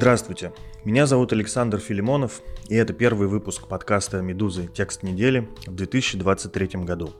Здравствуйте, 0.00 0.54
меня 0.82 1.04
зовут 1.04 1.34
Александр 1.34 1.78
Филимонов, 1.78 2.40
и 2.70 2.74
это 2.74 2.94
первый 2.94 3.28
выпуск 3.28 3.68
подкаста 3.68 4.22
«Медузы. 4.22 4.66
Текст 4.72 5.02
недели» 5.02 5.46
в 5.66 5.74
2023 5.74 6.68
году. 6.86 7.12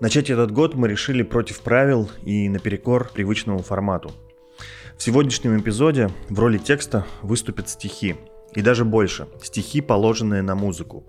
Начать 0.00 0.28
этот 0.28 0.50
год 0.50 0.74
мы 0.74 0.88
решили 0.88 1.22
против 1.22 1.60
правил 1.60 2.10
и 2.24 2.48
наперекор 2.48 3.08
привычному 3.14 3.62
формату. 3.62 4.10
В 4.98 5.02
сегодняшнем 5.04 5.56
эпизоде 5.60 6.10
в 6.28 6.40
роли 6.40 6.58
текста 6.58 7.06
выступят 7.22 7.68
стихи, 7.68 8.16
и 8.56 8.62
даже 8.62 8.84
больше, 8.84 9.28
стихи, 9.40 9.80
положенные 9.80 10.42
на 10.42 10.56
музыку. 10.56 11.06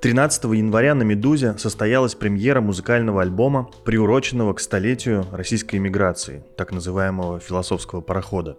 13 0.00 0.44
января 0.44 0.94
на 0.94 1.02
«Медузе» 1.02 1.58
состоялась 1.58 2.14
премьера 2.14 2.62
музыкального 2.62 3.20
альбома, 3.20 3.68
приуроченного 3.84 4.54
к 4.54 4.60
столетию 4.60 5.26
российской 5.30 5.76
эмиграции, 5.76 6.42
так 6.56 6.72
называемого 6.72 7.38
философского 7.38 8.00
парохода. 8.00 8.56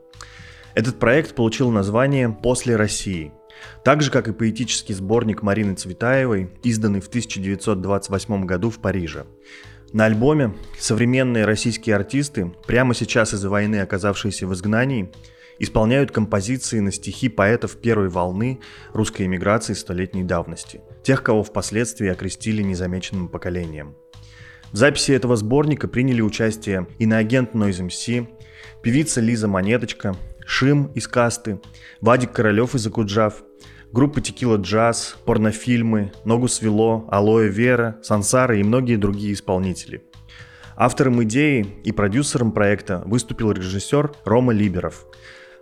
Этот 0.77 0.99
проект 0.99 1.33
получил 1.33 1.71
название 1.71 2.29
«После 2.29 2.75
России», 2.75 3.31
так 3.83 4.03
же, 4.03 4.11
как 4.11 4.27
и 4.27 4.31
поэтический 4.31 4.93
сборник 4.93 5.41
Марины 5.41 5.73
Цветаевой, 5.73 6.51
изданный 6.61 6.99
в 6.99 7.07
1928 7.07 8.45
году 8.45 8.69
в 8.69 8.77
Париже. 8.77 9.25
На 9.91 10.05
альбоме 10.05 10.53
современные 10.77 11.45
российские 11.45 11.95
артисты, 11.95 12.53
прямо 12.67 12.93
сейчас 12.93 13.33
из-за 13.33 13.49
войны 13.49 13.77
оказавшиеся 13.77 14.45
в 14.45 14.53
изгнании, 14.53 15.11
исполняют 15.57 16.11
композиции 16.11 16.79
на 16.79 16.91
стихи 16.91 17.27
поэтов 17.27 17.77
первой 17.77 18.09
волны 18.09 18.59
русской 18.93 19.23
эмиграции 19.23 19.73
столетней 19.73 20.25
давности, 20.25 20.81
тех, 21.01 21.23
кого 21.23 21.41
впоследствии 21.41 22.07
окрестили 22.07 22.61
незамеченным 22.61 23.29
поколением. 23.29 23.95
В 24.71 24.77
записи 24.77 25.11
этого 25.11 25.37
сборника 25.37 25.87
приняли 25.87 26.21
участие 26.21 26.85
иноагент 26.99 27.55
Noise 27.55 27.87
MC, 27.87 28.27
певица 28.83 29.21
Лиза 29.21 29.47
Монеточка, 29.47 30.15
Шим 30.47 30.85
из 30.95 31.09
Касты, 31.09 31.59
Вадик 31.99 32.31
Королев 32.31 32.73
из 32.73 32.87
Акуджав, 32.87 33.43
группа 33.91 34.21
Текила 34.21 34.55
Джаз, 34.55 35.17
порнофильмы, 35.25 36.13
Ногу 36.23 36.47
свело, 36.47 37.05
Алоэ 37.11 37.49
Вера, 37.49 37.97
Сансара 38.01 38.57
и 38.57 38.63
многие 38.63 38.95
другие 38.95 39.33
исполнители. 39.33 40.05
Автором 40.77 41.21
идеи 41.23 41.67
и 41.83 41.91
продюсером 41.91 42.53
проекта 42.53 43.03
выступил 43.05 43.51
режиссер 43.51 44.13
Рома 44.23 44.53
Либеров. 44.53 45.05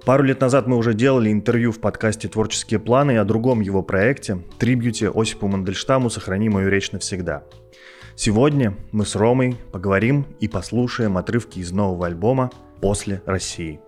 Пару 0.06 0.24
лет 0.24 0.40
назад 0.40 0.68
мы 0.68 0.78
уже 0.78 0.94
делали 0.94 1.32
интервью 1.32 1.72
в 1.72 1.80
подкасте 1.80 2.28
«Творческие 2.28 2.80
планы» 2.80 3.18
о 3.18 3.26
другом 3.26 3.62
его 3.62 3.82
проекте– 3.82 4.44
трибьюте 4.60 5.10
Осипу 5.10 5.48
Мандельштаму 5.48 6.12
«Сохрани 6.12 6.48
мою 6.48 6.70
речь 6.70 6.92
навсегда». 6.92 7.44
Сегодня 8.16 8.78
мы 8.92 9.04
с 9.04 9.16
Ромой 9.16 9.58
поговорим 9.72 10.28
и 10.40 10.48
послушаем 10.48 11.18
отрывки 11.18 11.58
из 11.58 11.72
нового 11.72 12.06
альбома 12.06 12.52
«После 12.82 13.24
России». 13.26 13.80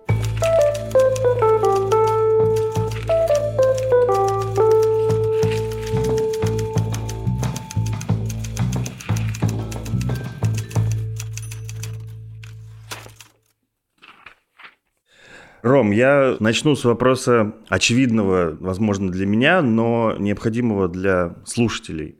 Ром, 15.62 15.90
я 15.90 16.36
начну 16.40 16.76
с 16.76 16.84
вопроса 16.84 17.52
очевидного, 17.68 18.56
возможно, 18.60 19.10
для 19.10 19.26
меня, 19.26 19.60
но 19.62 20.14
необходимого 20.18 20.88
для 20.88 21.34
слушателей 21.44 22.16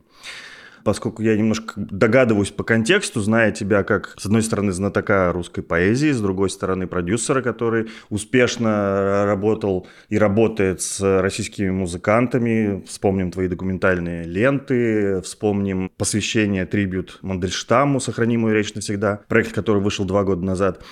поскольку 0.89 1.21
я 1.21 1.37
немножко 1.37 1.73
догадываюсь 1.75 2.49
по 2.49 2.63
контексту, 2.63 3.21
зная 3.21 3.51
тебя 3.51 3.83
как, 3.83 4.15
с 4.17 4.25
одной 4.25 4.41
стороны, 4.41 4.71
знатока 4.71 5.31
русской 5.31 5.61
поэзии, 5.61 6.11
с 6.11 6.19
другой 6.19 6.49
стороны, 6.49 6.87
продюсера, 6.87 7.43
который 7.43 7.91
успешно 8.09 9.23
работал 9.27 9.85
и 10.09 10.17
работает 10.17 10.81
с 10.81 11.21
российскими 11.21 11.69
музыкантами. 11.69 12.83
Вспомним 12.87 13.29
твои 13.29 13.47
документальные 13.47 14.23
ленты, 14.23 15.21
вспомним 15.21 15.91
посвящение 15.95 16.65
трибют 16.65 17.19
Мандельштаму 17.21 17.99
«Сохрани 17.99 18.37
мою 18.37 18.55
речь 18.55 18.73
навсегда», 18.73 19.19
проект, 19.27 19.51
который 19.51 19.83
вышел 19.83 20.05
два 20.05 20.23
года 20.23 20.43
назад. 20.43 20.83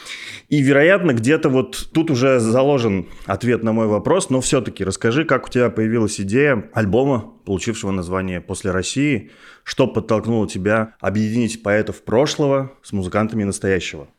И, 0.48 0.62
вероятно, 0.62 1.14
где-то 1.14 1.50
вот 1.50 1.90
тут 1.92 2.12
уже 2.12 2.40
заложен 2.40 3.08
ответ 3.26 3.64
на 3.64 3.74
мой 3.74 3.88
вопрос, 3.88 4.30
но 4.30 4.42
все-таки 4.42 4.84
расскажи, 4.84 5.26
как 5.26 5.48
у 5.48 5.50
тебя 5.50 5.72
появилась 5.72 6.22
идея 6.22 6.70
альбома, 6.74 7.34
получившего 7.48 7.92
название 7.92 8.42
«После 8.42 8.72
России», 8.72 9.32
что 9.64 9.88
подтолкнуло 9.88 10.50
тебя 10.50 10.96
объединить 11.00 11.64
поэтов 11.64 12.04
прошлого 12.04 12.74
с 12.84 12.92
музыкантами 12.92 13.46
настоящего? 13.46 14.10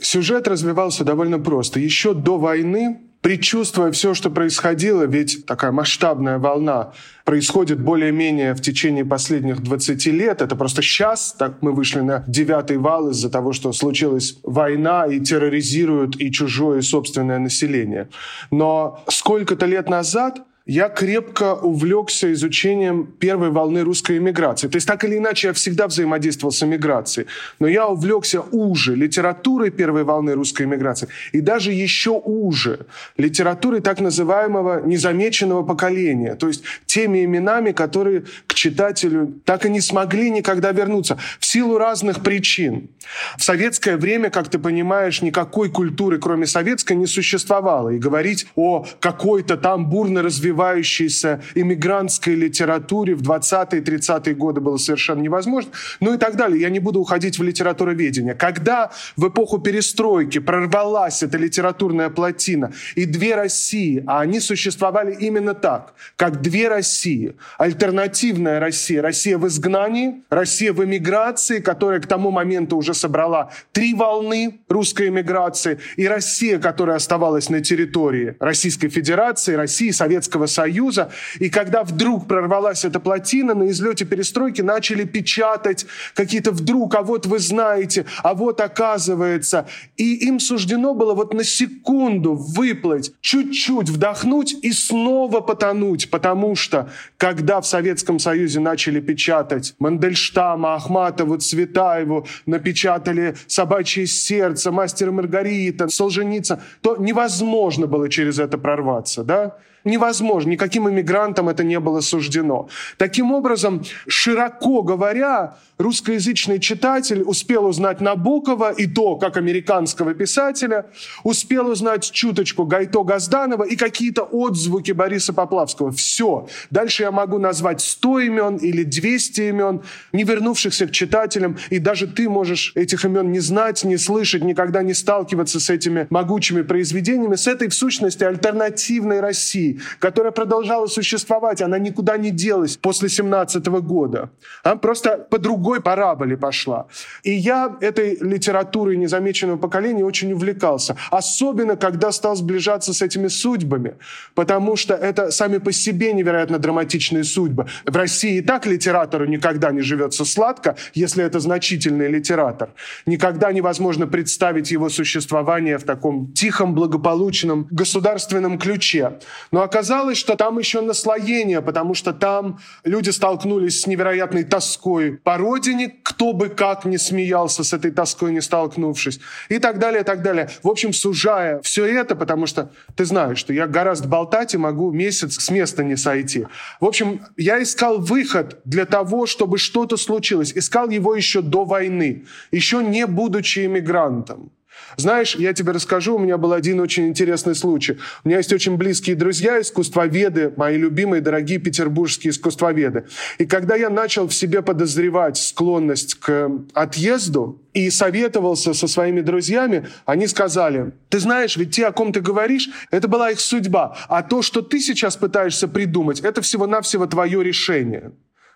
Сюжет 0.00 0.48
развивался 0.48 1.04
довольно 1.04 1.38
просто. 1.38 1.78
Еще 1.78 2.14
до 2.14 2.38
войны 2.38 2.98
предчувствуя 3.20 3.92
все, 3.92 4.12
что 4.14 4.28
происходило, 4.30 5.04
ведь 5.04 5.46
такая 5.46 5.70
масштабная 5.70 6.38
волна 6.38 6.92
происходит 7.24 7.80
более-менее 7.80 8.54
в 8.54 8.60
течение 8.60 9.04
последних 9.04 9.62
20 9.62 10.06
лет. 10.06 10.42
Это 10.42 10.56
просто 10.56 10.82
сейчас, 10.82 11.32
так 11.38 11.62
мы 11.62 11.72
вышли 11.72 12.00
на 12.00 12.24
девятый 12.26 12.78
вал 12.78 13.10
из-за 13.10 13.30
того, 13.30 13.52
что 13.52 13.72
случилась 13.72 14.38
война 14.42 15.06
и 15.06 15.20
терроризируют 15.20 16.20
и 16.20 16.32
чужое, 16.32 16.80
и 16.80 16.82
собственное 16.82 17.38
население. 17.38 18.08
Но 18.50 19.04
сколько-то 19.08 19.66
лет 19.66 19.88
назад 19.88 20.42
я 20.66 20.88
крепко 20.88 21.54
увлекся 21.54 22.32
изучением 22.32 23.06
первой 23.06 23.50
волны 23.50 23.82
русской 23.82 24.18
эмиграции. 24.18 24.68
То 24.68 24.76
есть 24.76 24.86
так 24.86 25.04
или 25.04 25.18
иначе 25.18 25.48
я 25.48 25.52
всегда 25.52 25.88
взаимодействовал 25.88 26.52
с 26.52 26.62
эмиграцией. 26.62 27.26
Но 27.58 27.66
я 27.66 27.88
увлекся 27.88 28.42
уже 28.52 28.94
литературой 28.94 29.70
первой 29.70 30.04
волны 30.04 30.34
русской 30.34 30.62
эмиграции 30.62 31.08
и 31.32 31.40
даже 31.40 31.72
еще 31.72 32.10
уже 32.10 32.86
литературой 33.16 33.80
так 33.80 34.00
называемого 34.00 34.86
незамеченного 34.86 35.64
поколения. 35.64 36.36
То 36.36 36.46
есть 36.48 36.62
теми 36.86 37.24
именами, 37.24 37.72
которые 37.72 38.24
к 38.46 38.54
читателю 38.54 39.34
так 39.44 39.66
и 39.66 39.70
не 39.70 39.80
смогли 39.80 40.30
никогда 40.30 40.70
вернуться 40.72 41.18
в 41.40 41.46
силу 41.46 41.78
разных 41.78 42.22
причин. 42.22 42.88
В 43.36 43.42
советское 43.42 43.96
время, 43.96 44.30
как 44.30 44.48
ты 44.48 44.58
понимаешь, 44.58 45.22
никакой 45.22 45.70
культуры, 45.70 46.18
кроме 46.18 46.46
советской, 46.46 46.92
не 46.92 47.06
существовало. 47.06 47.90
И 47.90 47.98
говорить 47.98 48.46
о 48.54 48.86
какой-то 49.00 49.56
там 49.56 49.88
бурно 49.88 50.22
развивающейся 50.22 50.51
развивающейся 50.52 51.40
иммигрантской 51.54 52.34
литературе 52.34 53.14
в 53.14 53.22
20-е 53.22 53.80
30-е 53.80 54.34
годы 54.34 54.60
было 54.60 54.76
совершенно 54.76 55.20
невозможно, 55.20 55.72
ну 56.00 56.14
и 56.14 56.18
так 56.18 56.36
далее. 56.36 56.60
Я 56.60 56.70
не 56.70 56.78
буду 56.78 57.00
уходить 57.00 57.38
в 57.38 57.42
литературоведение. 57.42 58.34
Когда 58.34 58.90
в 59.16 59.28
эпоху 59.28 59.58
перестройки 59.58 60.38
прорвалась 60.38 61.22
эта 61.22 61.38
литературная 61.38 62.10
плотина 62.10 62.72
и 62.94 63.06
две 63.06 63.34
России, 63.34 64.04
а 64.06 64.20
они 64.20 64.40
существовали 64.40 65.16
именно 65.18 65.54
так, 65.54 65.94
как 66.16 66.40
две 66.42 66.68
России. 66.68 67.34
Альтернативная 67.58 68.60
Россия, 68.60 69.02
Россия 69.02 69.38
в 69.38 69.46
изгнании, 69.46 70.22
Россия 70.30 70.72
в 70.72 70.84
эмиграции, 70.84 71.60
которая 71.60 72.00
к 72.00 72.06
тому 72.06 72.30
моменту 72.30 72.76
уже 72.76 72.94
собрала 72.94 73.50
три 73.72 73.94
волны 73.94 74.60
русской 74.68 75.08
эмиграции, 75.08 75.78
и 75.96 76.06
Россия, 76.06 76.58
которая 76.58 76.96
оставалась 76.96 77.48
на 77.48 77.60
территории 77.60 78.36
Российской 78.38 78.88
Федерации, 78.88 79.54
России, 79.54 79.90
Советского 79.90 80.41
Советского 80.46 80.62
Союза. 80.62 81.10
И 81.40 81.50
когда 81.50 81.82
вдруг 81.82 82.28
прорвалась 82.28 82.84
эта 82.84 83.00
плотина, 83.00 83.54
на 83.54 83.68
излете 83.70 84.04
перестройки 84.04 84.62
начали 84.62 85.04
печатать 85.04 85.86
какие-то 86.14 86.52
вдруг, 86.52 86.94
а 86.94 87.02
вот 87.02 87.26
вы 87.26 87.38
знаете, 87.38 88.06
а 88.22 88.34
вот 88.34 88.60
оказывается. 88.60 89.66
И 89.96 90.26
им 90.26 90.38
суждено 90.40 90.94
было 90.94 91.14
вот 91.14 91.34
на 91.34 91.44
секунду 91.44 92.34
выплыть, 92.34 93.12
чуть-чуть 93.20 93.88
вдохнуть 93.88 94.54
и 94.62 94.72
снова 94.72 95.40
потонуть, 95.40 96.10
потому 96.10 96.54
что 96.54 96.88
когда 97.16 97.60
в 97.60 97.66
Советском 97.66 98.18
Союзе 98.18 98.60
начали 98.60 99.00
печатать 99.00 99.74
Мандельштама, 99.78 100.74
Ахматову, 100.74 101.38
Цветаеву, 101.38 102.26
напечатали 102.46 103.34
«Собачье 103.46 104.06
сердце», 104.06 104.70
«Мастер 104.70 105.10
Маргарита», 105.10 105.88
Солженицын, 105.88 106.60
то 106.82 106.96
невозможно 106.96 107.86
было 107.86 108.08
через 108.08 108.38
это 108.38 108.58
прорваться, 108.58 109.24
да? 109.24 109.56
Невозможно, 109.84 110.50
никаким 110.50 110.88
иммигрантам 110.88 111.48
это 111.48 111.64
не 111.64 111.78
было 111.80 112.00
суждено. 112.00 112.68
Таким 112.96 113.32
образом, 113.32 113.82
широко 114.06 114.82
говоря, 114.82 115.56
русскоязычный 115.78 116.60
читатель 116.60 117.22
успел 117.22 117.66
узнать 117.66 118.00
Набокова 118.00 118.72
и 118.72 118.86
то, 118.86 119.16
как 119.16 119.36
американского 119.36 120.14
писателя, 120.14 120.86
успел 121.24 121.68
узнать 121.68 122.10
чуточку 122.10 122.64
Гайто 122.64 123.02
Газданова 123.02 123.64
и 123.64 123.76
какие-то 123.76 124.22
отзвуки 124.22 124.92
Бориса 124.92 125.32
Поплавского. 125.32 125.90
Все. 125.92 126.48
Дальше 126.70 127.02
я 127.02 127.10
могу 127.10 127.38
назвать 127.38 127.80
100 127.80 128.20
имен 128.20 128.56
или 128.56 128.84
200 128.84 129.40
имен, 129.40 129.82
не 130.12 130.24
вернувшихся 130.24 130.86
к 130.86 130.92
читателям, 130.92 131.58
и 131.70 131.78
даже 131.78 132.06
ты 132.06 132.28
можешь 132.28 132.72
этих 132.74 133.04
имен 133.04 133.32
не 133.32 133.40
знать, 133.40 133.84
не 133.84 133.96
слышать, 133.96 134.44
никогда 134.44 134.82
не 134.82 134.94
сталкиваться 134.94 135.60
с 135.60 135.68
этими 135.70 136.06
могучими 136.10 136.62
произведениями, 136.62 137.34
с 137.34 137.46
этой, 137.46 137.68
в 137.68 137.74
сущности, 137.74 138.24
альтернативной 138.24 139.20
России, 139.20 139.71
которая 139.98 140.32
продолжала 140.32 140.86
существовать, 140.86 141.62
она 141.62 141.78
никуда 141.78 142.16
не 142.16 142.30
делась 142.30 142.76
после 142.76 143.08
17 143.08 143.66
года. 143.66 144.30
А 144.64 144.76
просто 144.76 145.26
по 145.30 145.38
другой 145.38 145.80
параболе 145.80 146.36
пошла. 146.36 146.86
И 147.22 147.32
я 147.32 147.76
этой 147.80 148.16
литературой 148.20 148.96
незамеченного 148.96 149.58
поколения 149.58 150.04
очень 150.04 150.32
увлекался. 150.32 150.96
Особенно, 151.10 151.76
когда 151.76 152.12
стал 152.12 152.36
сближаться 152.36 152.92
с 152.92 153.02
этими 153.02 153.28
судьбами. 153.28 153.94
Потому 154.34 154.76
что 154.76 154.94
это 154.94 155.30
сами 155.30 155.58
по 155.58 155.72
себе 155.72 156.12
невероятно 156.12 156.58
драматичные 156.58 157.24
судьбы. 157.24 157.66
В 157.84 157.96
России 157.96 158.38
и 158.38 158.40
так 158.40 158.66
литератору 158.66 159.26
никогда 159.26 159.72
не 159.72 159.80
живется 159.80 160.24
сладко, 160.24 160.76
если 160.94 161.24
это 161.24 161.40
значительный 161.40 162.08
литератор. 162.08 162.70
Никогда 163.06 163.52
невозможно 163.52 164.06
представить 164.06 164.70
его 164.70 164.88
существование 164.88 165.78
в 165.78 165.84
таком 165.84 166.32
тихом, 166.32 166.74
благополучном, 166.74 167.66
государственном 167.70 168.58
ключе. 168.58 169.18
Но 169.50 169.61
оказалось, 169.62 170.18
что 170.18 170.36
там 170.36 170.58
еще 170.58 170.80
наслоение, 170.80 171.62
потому 171.62 171.94
что 171.94 172.12
там 172.12 172.60
люди 172.84 173.10
столкнулись 173.10 173.80
с 173.80 173.86
невероятной 173.86 174.44
тоской 174.44 175.12
по 175.12 175.36
родине, 175.36 175.94
кто 176.02 176.32
бы 176.32 176.48
как 176.48 176.84
ни 176.84 176.96
смеялся 176.96 177.64
с 177.64 177.72
этой 177.72 177.90
тоской, 177.90 178.32
не 178.32 178.40
столкнувшись, 178.40 179.20
и 179.48 179.58
так 179.58 179.78
далее, 179.78 180.02
и 180.02 180.04
так 180.04 180.22
далее. 180.22 180.50
В 180.62 180.68
общем, 180.68 180.92
сужая 180.92 181.60
все 181.62 181.84
это, 181.84 182.14
потому 182.14 182.46
что 182.46 182.70
ты 182.96 183.04
знаешь, 183.04 183.38
что 183.38 183.52
я 183.52 183.66
гораздо 183.66 184.08
болтать 184.08 184.54
и 184.54 184.58
могу 184.58 184.92
месяц 184.92 185.38
с 185.38 185.50
места 185.50 185.82
не 185.84 185.96
сойти. 185.96 186.46
В 186.80 186.86
общем, 186.86 187.20
я 187.36 187.62
искал 187.62 187.98
выход 187.98 188.60
для 188.64 188.84
того, 188.84 189.26
чтобы 189.26 189.58
что-то 189.58 189.96
случилось. 189.96 190.52
Искал 190.54 190.90
его 190.90 191.14
еще 191.14 191.42
до 191.42 191.64
войны, 191.64 192.24
еще 192.50 192.82
не 192.82 193.06
будучи 193.06 193.66
иммигрантом. 193.66 194.50
Знаешь, 194.96 195.36
я 195.36 195.52
тебе 195.52 195.72
расскажу, 195.72 196.16
у 196.16 196.18
меня 196.18 196.38
был 196.38 196.52
один 196.52 196.80
очень 196.80 197.08
интересный 197.08 197.54
случай. 197.54 197.98
У 198.24 198.28
меня 198.28 198.38
есть 198.38 198.52
очень 198.52 198.76
близкие 198.76 199.16
друзья, 199.16 199.60
искусствоведы, 199.60 200.52
мои 200.56 200.76
любимые, 200.76 201.20
дорогие 201.20 201.58
петербургские 201.58 202.30
искусствоведы. 202.30 203.04
И 203.38 203.46
когда 203.46 203.76
я 203.76 203.90
начал 203.90 204.28
в 204.28 204.34
себе 204.34 204.62
подозревать 204.62 205.36
склонность 205.36 206.14
к 206.14 206.50
отъезду 206.74 207.60
и 207.72 207.90
советовался 207.90 208.74
со 208.74 208.86
своими 208.86 209.20
друзьями, 209.20 209.88
они 210.04 210.26
сказали, 210.26 210.92
ты 211.08 211.18
знаешь, 211.18 211.56
ведь 211.56 211.74
те, 211.74 211.86
о 211.86 211.92
ком 211.92 212.12
ты 212.12 212.20
говоришь, 212.20 212.68
это 212.90 213.08
была 213.08 213.30
их 213.30 213.40
судьба. 213.40 213.96
А 214.08 214.22
то, 214.22 214.42
что 214.42 214.62
ты 214.62 214.80
сейчас 214.80 215.16
пытаешься 215.16 215.68
придумать, 215.68 216.20
это 216.20 216.42
всего-навсего 216.42 217.06
твое 217.06 217.42
решение. 217.42 218.12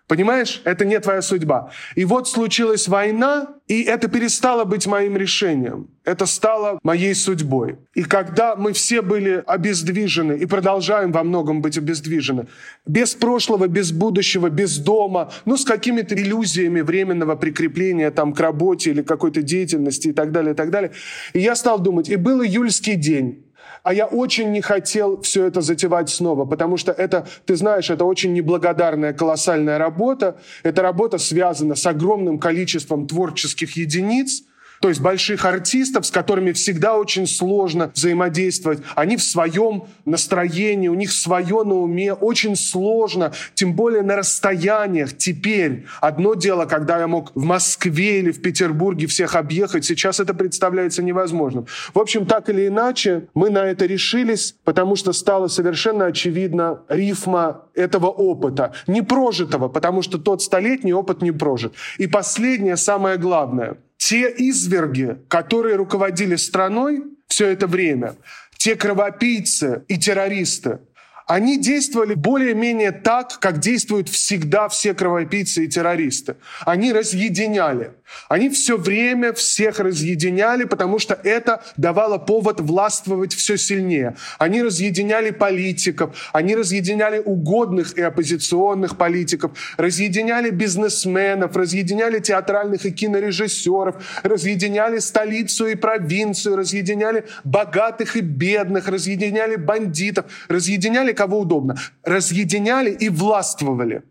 Понимаешь, 0.09 0.63
это 0.65 0.85
не 0.85 1.01
твоя 1.01 1.21
судьба. 1.21 1.73
И 1.97 2.05
вот 2.05 2.29
случилась 2.29 2.87
война, 2.87 3.57
и 3.67 3.83
это 3.83 4.07
перестало 4.07 4.65
быть 4.65 4.87
моим 4.87 5.17
решением. 5.17 5.89
Это 6.05 6.27
стало 6.27 6.79
моей 6.85 7.13
судьбой. 7.13 7.79
И 7.95 8.05
когда 8.05 8.55
мы 8.55 8.73
все 8.73 9.03
были 9.03 9.43
обездвижены 9.45 10.35
и 10.35 10.47
продолжаем 10.47 11.11
во 11.11 11.25
многом 11.25 11.61
быть 11.61 11.77
обездвижены, 11.77 12.47
без 12.87 13.15
прошлого, 13.15 13.67
без 13.67 13.91
будущего, 13.91 14.49
без 14.49 14.79
дома, 14.79 15.33
ну, 15.45 15.57
с 15.57 15.65
какими-то 15.65 16.15
иллюзиями 16.15 16.83
временного 16.83 17.35
прикрепления 17.35 18.13
там 18.13 18.33
к 18.33 18.39
работе 18.39 18.91
или 18.91 19.03
какой-то 19.03 19.43
деятельности 19.43 20.09
и 20.09 20.13
так 20.13 20.31
далее, 20.31 20.53
и 20.53 20.57
так 20.57 20.71
далее. 20.71 20.93
И 21.33 21.41
я 21.41 21.57
стал 21.57 21.81
думать, 21.81 22.09
и 22.09 22.15
был 22.15 22.45
июльский 22.45 22.95
день, 22.95 23.46
а 23.87 23.95
я 23.95 24.07
очень 24.07 24.51
не 24.51 24.61
хотел 24.63 25.21
все 25.21 25.47
это 25.47 25.61
затевать 25.61 26.09
снова, 26.11 26.45
потому 26.45 26.77
что 26.77 26.91
это, 26.91 27.29
ты 27.45 27.55
знаешь, 27.55 27.89
это 27.89 28.05
очень 28.05 28.33
неблагодарная, 28.33 29.13
колоссальная 29.13 29.79
работа. 29.79 30.41
Эта 30.65 30.83
работа 30.83 31.19
связана 31.19 31.77
с 31.77 31.87
огромным 31.87 32.41
количеством 32.41 33.07
творческих 33.07 33.77
единиц– 33.77 34.43
то 34.81 34.89
есть 34.89 35.01
больших 35.01 35.45
артистов, 35.45 36.07
с 36.07 36.11
которыми 36.11 36.53
всегда 36.53 36.97
очень 36.97 37.27
сложно 37.27 37.91
взаимодействовать. 37.95 38.81
Они 38.95 39.17
в 39.17 39.23
своем 39.23 39.85
настроении, 40.05 40.89
у 40.89 40.95
них 40.95 41.13
свое 41.13 41.63
на 41.65 41.75
уме, 41.75 42.13
очень 42.13 42.57
сложно, 42.57 43.33
тем 43.55 43.75
более 43.75 44.03
на 44.03 44.17
расстояниях. 44.17 45.17
Теперь 45.17 45.87
одно 46.01 46.35
дело, 46.35 46.67
когда 46.67 46.99
я 46.99 47.07
мог 47.07 47.33
в 47.35 47.45
Москве 47.45 48.21
или 48.21 48.31
в 48.31 48.43
Петербурге 48.43 49.07
всех 49.07 49.35
объехать, 49.35 49.85
сейчас 49.85 50.21
это 50.21 50.35
представляется 50.35 51.03
невозможным. 51.03 51.67
В 51.95 51.99
общем, 51.99 52.27
так 52.27 52.49
или 52.49 52.69
иначе, 52.69 53.29
мы 53.35 53.51
на 53.51 53.65
это 53.65 53.87
решились, 53.87 54.55
потому 54.65 54.97
что 54.97 55.13
стало 55.13 55.49
совершенно 55.49 56.07
очевидно 56.07 56.83
рифма 56.89 57.63
этого 57.75 58.07
опыта, 58.07 58.73
не 58.87 59.03
прожитого, 59.03 59.69
потому 59.69 60.03
что 60.03 60.19
тот 60.19 60.43
столетний 60.43 60.93
опыт 60.93 61.23
не 61.23 61.33
прожит. 61.33 61.75
И 61.99 62.07
последнее, 62.07 62.77
самое 62.77 63.19
главное— 63.19 63.79
те 64.09 64.33
изверги, 64.39 65.17
которые 65.27 65.75
руководили 65.75 66.37
страной 66.37 67.03
все 67.27 67.49
это 67.49 67.67
время, 67.67 68.15
те 68.57 68.77
кровопийцы 68.77 69.85
и 69.89 69.99
террористы, 69.99 70.79
они 71.27 71.59
действовали 71.59 72.15
более-менее 72.15 72.93
так, 72.93 73.41
как 73.41 73.59
действуют 73.59 74.09
всегда 74.09 74.69
все 74.69 74.95
кровопийцы 74.95 75.65
и 75.65 75.69
террористы. 75.69 76.37
Они 76.65 76.93
разъединяли. 76.93 77.91
Они 78.29 78.49
все 78.49 78.77
время 78.77 79.33
всех 79.33 79.81
разъединяли, 79.81 80.65
потому 80.65 81.01
что 81.01 81.19
это 81.25 81.65
давало 81.77 82.19
повод 82.19 82.61
властвовать 82.61 83.35
все 83.35 83.57
сильнее. 83.57 84.15
Они 84.39 84.63
разъединяли 84.63 85.31
политиков, 85.31 86.31
они 86.33 86.55
разъединяли 86.55 87.21
угодных 87.25 87.99
и 87.99 88.03
оппозиционных 88.03 88.97
политиков, 88.97 89.51
разъединяли 89.77 90.51
бизнесменов, 90.51 91.57
разъединяли 91.57 92.21
театральных 92.21 92.87
и 92.87 92.93
кинорежиссеров, 92.93 94.21
разъединяли 94.23 95.01
столицу 95.01 95.67
и 95.67 95.75
провинцию, 95.75 96.57
разъединяли 96.57 97.25
богатых 97.43 98.17
и 98.17 98.21
бедных, 98.21 98.87
разъединяли 98.87 99.57
бандитов, 99.57 100.27
разъединяли 100.49 101.13
кого 101.17 101.41
удобно, 101.41 101.77
разъединяли 102.05 102.91
и 102.91 103.09
властвовали. 103.09 104.03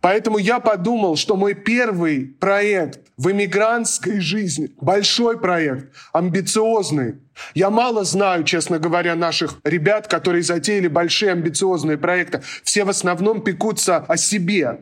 Поэтому 0.00 0.36
я 0.36 0.60
подумал, 0.60 1.16
что 1.16 1.34
мой 1.34 1.54
первый 1.54 2.26
проект 2.26 3.00
в 3.16 3.30
эмигрантской 3.30 4.20
жизни, 4.20 4.70
большой 4.78 5.40
проект, 5.40 5.94
амбициозный. 6.12 7.14
Я 7.54 7.70
мало 7.70 8.04
знаю, 8.04 8.44
честно 8.44 8.78
говоря, 8.78 9.14
наших 9.14 9.60
ребят, 9.64 10.06
которые 10.06 10.42
затеяли 10.42 10.88
большие 10.88 11.32
амбициозные 11.32 11.96
проекты. 11.96 12.42
Все 12.62 12.84
в 12.84 12.90
основном 12.90 13.42
пекутся 13.42 13.96
о 13.96 14.18
себе. 14.18 14.80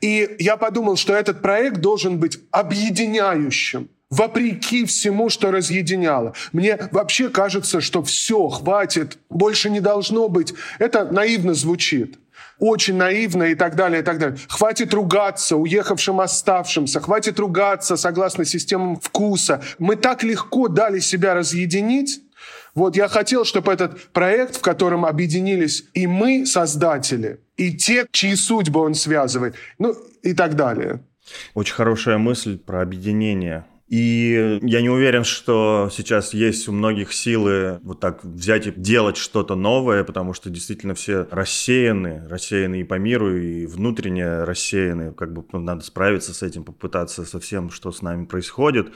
И 0.00 0.36
я 0.38 0.56
подумал, 0.56 0.96
что 0.96 1.14
этот 1.14 1.42
проект 1.42 1.78
должен 1.78 2.18
быть 2.18 2.38
объединяющим 2.52 3.88
вопреки 4.10 4.84
всему, 4.84 5.30
что 5.30 5.50
разъединяло. 5.50 6.34
Мне 6.52 6.78
вообще 6.90 7.28
кажется, 7.28 7.80
что 7.80 8.02
все, 8.02 8.48
хватит, 8.48 9.18
больше 9.28 9.70
не 9.70 9.80
должно 9.80 10.28
быть. 10.28 10.54
Это 10.78 11.04
наивно 11.04 11.54
звучит 11.54 12.18
очень 12.60 12.96
наивно 12.96 13.44
и 13.44 13.54
так 13.54 13.74
далее, 13.74 14.02
и 14.02 14.04
так 14.04 14.18
далее. 14.18 14.38
Хватит 14.48 14.92
ругаться 14.94 15.56
уехавшим 15.56 16.20
оставшимся, 16.20 17.00
хватит 17.00 17.40
ругаться 17.40 17.96
согласно 17.96 18.44
системам 18.44 19.00
вкуса. 19.00 19.62
Мы 19.78 19.96
так 19.96 20.22
легко 20.22 20.68
дали 20.68 21.00
себя 21.00 21.34
разъединить. 21.34 22.20
Вот 22.74 22.96
я 22.96 23.08
хотел, 23.08 23.44
чтобы 23.44 23.72
этот 23.72 24.12
проект, 24.12 24.56
в 24.56 24.60
котором 24.60 25.04
объединились 25.04 25.84
и 25.94 26.06
мы, 26.06 26.46
создатели, 26.46 27.40
и 27.56 27.74
те, 27.74 28.06
чьи 28.12 28.36
судьбы 28.36 28.80
он 28.80 28.94
связывает, 28.94 29.56
ну 29.78 29.96
и 30.22 30.34
так 30.34 30.54
далее. 30.54 31.00
Очень 31.54 31.74
хорошая 31.74 32.18
мысль 32.18 32.58
про 32.58 32.82
объединение. 32.82 33.64
И 33.90 34.60
я 34.62 34.82
не 34.82 34.88
уверен, 34.88 35.24
что 35.24 35.88
сейчас 35.90 36.32
есть 36.32 36.68
у 36.68 36.72
многих 36.72 37.12
силы 37.12 37.80
вот 37.82 37.98
так 37.98 38.22
взять 38.22 38.68
и 38.68 38.70
делать 38.70 39.16
что-то 39.16 39.56
новое, 39.56 40.04
потому 40.04 40.32
что 40.32 40.48
действительно 40.48 40.94
все 40.94 41.26
рассеяны, 41.28 42.22
рассеяны 42.28 42.82
и 42.82 42.84
по 42.84 42.94
миру, 42.94 43.36
и 43.36 43.66
внутренне 43.66 44.44
рассеяны. 44.44 45.12
Как 45.12 45.32
бы 45.32 45.44
надо 45.58 45.84
справиться 45.84 46.32
с 46.32 46.44
этим, 46.44 46.62
попытаться 46.62 47.24
со 47.24 47.40
всем, 47.40 47.70
что 47.70 47.90
с 47.90 48.00
нами 48.00 48.26
происходит. 48.26 48.92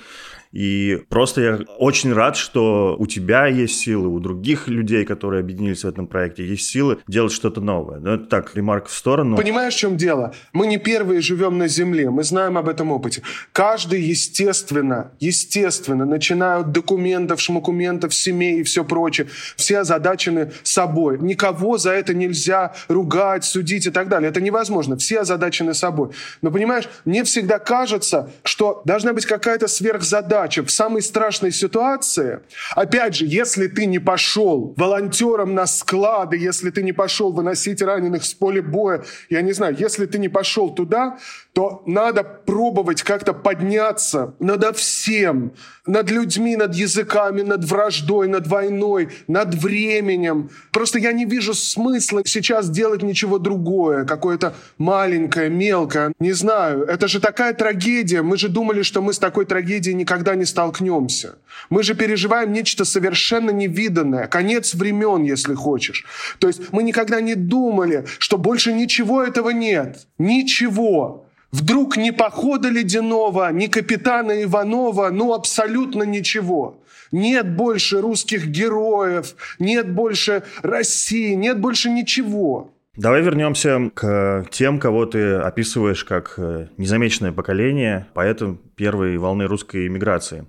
И 0.55 1.01
просто 1.09 1.41
я 1.41 1.59
очень 1.79 2.13
рад, 2.13 2.37
что 2.37 2.95
у 2.97 3.07
тебя 3.09 3.49
есть 3.49 3.81
силы, 3.81 4.07
у 4.07 4.21
других 4.21 4.69
людей, 4.69 5.05
которые 5.05 5.41
объединились 5.41 5.83
в 5.83 5.89
этом 5.89 6.07
проекте, 6.07 6.47
есть 6.47 6.69
силы 6.71 6.99
делать 7.09 7.33
что-то 7.33 7.61
новое. 7.61 7.99
Но 7.99 8.15
это 8.15 8.27
так, 8.27 8.55
ремарк 8.55 8.87
в 8.87 8.95
сторону. 8.95 9.37
Понимаешь, 9.37 9.75
в 9.75 9.79
чем 9.79 9.97
дело? 9.97 10.33
Мы 10.53 10.69
не 10.69 10.79
первые 10.79 11.21
живем 11.21 11.59
на 11.59 11.67
Земле, 11.67 12.09
мы 12.09 12.23
знаем 12.23 12.57
об 12.57 12.69
этом 12.69 12.93
опыте. 12.93 13.23
Каждый, 13.53 14.01
естественно, 14.01 15.11
естественно, 15.19 16.05
начиная 16.05 16.59
от 16.59 16.71
документов, 16.71 17.41
шмакументов, 17.41 18.15
семей 18.15 18.61
и 18.61 18.63
все 18.63 18.85
прочее, 18.85 19.27
все 19.57 19.81
озадачены 19.81 20.53
собой. 20.63 21.19
Никого 21.19 21.79
за 21.79 21.91
это 21.91 22.15
нельзя 22.15 22.75
ругать, 22.87 23.45
судить 23.45 23.87
и 23.87 23.91
так 23.91 24.09
далее. 24.09 24.31
Это 24.31 24.41
невозможно. 24.41 24.97
Все 24.97 25.21
озадачены 25.21 25.75
собой. 25.75 26.11
Но 26.43 26.53
понимаешь, 26.53 26.89
мне 27.05 27.25
всегда 27.25 27.59
кажется, 27.59 28.31
что 28.45 28.83
должна 28.85 29.13
быть 29.13 29.27
какая-то 29.27 29.67
сверхзадача 29.67 30.44
в 30.47 30.71
самой 30.71 31.03
страшной 31.03 31.53
ситуации. 31.53 32.41
Опять 32.75 33.17
же, 33.17 33.27
если 33.27 33.67
ты 33.67 33.87
не 33.87 33.99
пошел 33.99 34.75
волонтером 34.77 35.55
на 35.55 35.67
склады, 35.67 36.37
если 36.37 36.71
ты 36.71 36.83
не 36.83 36.93
пошел 36.93 37.33
выносить 37.33 37.83
раненых 37.83 38.25
с 38.25 38.35
поля 38.35 38.63
боя, 38.63 39.05
я 39.31 39.43
не 39.43 39.53
знаю, 39.53 39.77
если 39.79 40.07
ты 40.07 40.19
не 40.19 40.29
пошел 40.29 40.75
туда, 40.75 41.19
то 41.53 41.83
надо 41.87 42.25
пробовать 42.25 43.03
как-то 43.03 43.33
подняться 43.33 44.35
над 44.41 44.77
всем, 44.77 45.53
над 45.87 46.11
людьми, 46.11 46.57
над 46.57 46.75
языками, 46.75 47.43
над 47.43 47.65
враждой, 47.65 48.29
над 48.29 48.47
войной, 48.47 49.11
над 49.29 49.55
временем. 49.55 50.51
Просто 50.73 50.99
я 50.99 51.13
не 51.13 51.25
вижу 51.25 51.55
смысла 51.55 52.23
сейчас 52.25 52.71
делать 52.71 53.03
ничего 53.03 53.39
другое, 53.39 54.05
какое-то 54.05 54.55
маленькое, 54.79 55.49
мелкое. 55.49 56.13
Не 56.19 56.33
знаю, 56.33 56.83
это 56.85 57.07
же 57.07 57.21
такая 57.21 57.55
трагедия. 57.55 58.23
Мы 58.23 58.37
же 58.37 58.49
думали, 58.49 58.83
что 58.83 59.01
мы 59.01 59.13
с 59.13 59.19
такой 59.19 59.45
трагедией 59.45 59.95
никогда 59.95 60.34
не 60.35 60.45
столкнемся. 60.45 61.37
Мы 61.71 61.83
же 61.83 61.95
переживаем 61.95 62.53
нечто 62.53 62.85
совершенно 62.85 63.51
невиданное, 63.51 64.27
конец 64.27 64.75
времен, 64.75 65.23
если 65.23 65.55
хочешь. 65.55 66.05
То 66.39 66.49
есть 66.49 66.73
мы 66.73 66.83
никогда 66.83 67.21
не 67.21 67.35
думали, 67.35 68.05
что 68.19 68.39
больше 68.39 68.73
ничего 68.73 69.23
этого 69.23 69.51
нет. 69.51 70.07
Ничего. 70.19 71.27
Вдруг 71.53 71.97
ни 71.97 72.11
похода 72.11 72.69
ледяного, 72.69 73.53
ни 73.53 73.69
капитана 73.69 74.43
Иванова, 74.43 75.11
ну 75.11 75.33
абсолютно 75.33 76.03
ничего. 76.03 76.83
Нет 77.13 77.55
больше 77.55 78.01
русских 78.01 78.47
героев, 78.49 79.37
нет 79.61 79.89
больше 79.89 80.43
России, 80.63 81.35
нет 81.35 81.61
больше 81.61 81.91
ничего. 81.91 82.74
Давай 82.97 83.23
вернемся 83.23 83.91
к 83.93 84.47
тем, 84.51 84.79
кого 84.79 85.05
ты 85.07 85.35
описываешь 85.35 86.05
как 86.05 86.35
э, 86.37 86.69
незамеченное 86.77 87.33
поколение, 87.33 88.07
поэтому 88.15 88.57
первой 88.77 89.19
волны 89.19 89.47
русской 89.47 89.89
иммиграции. 89.89 90.47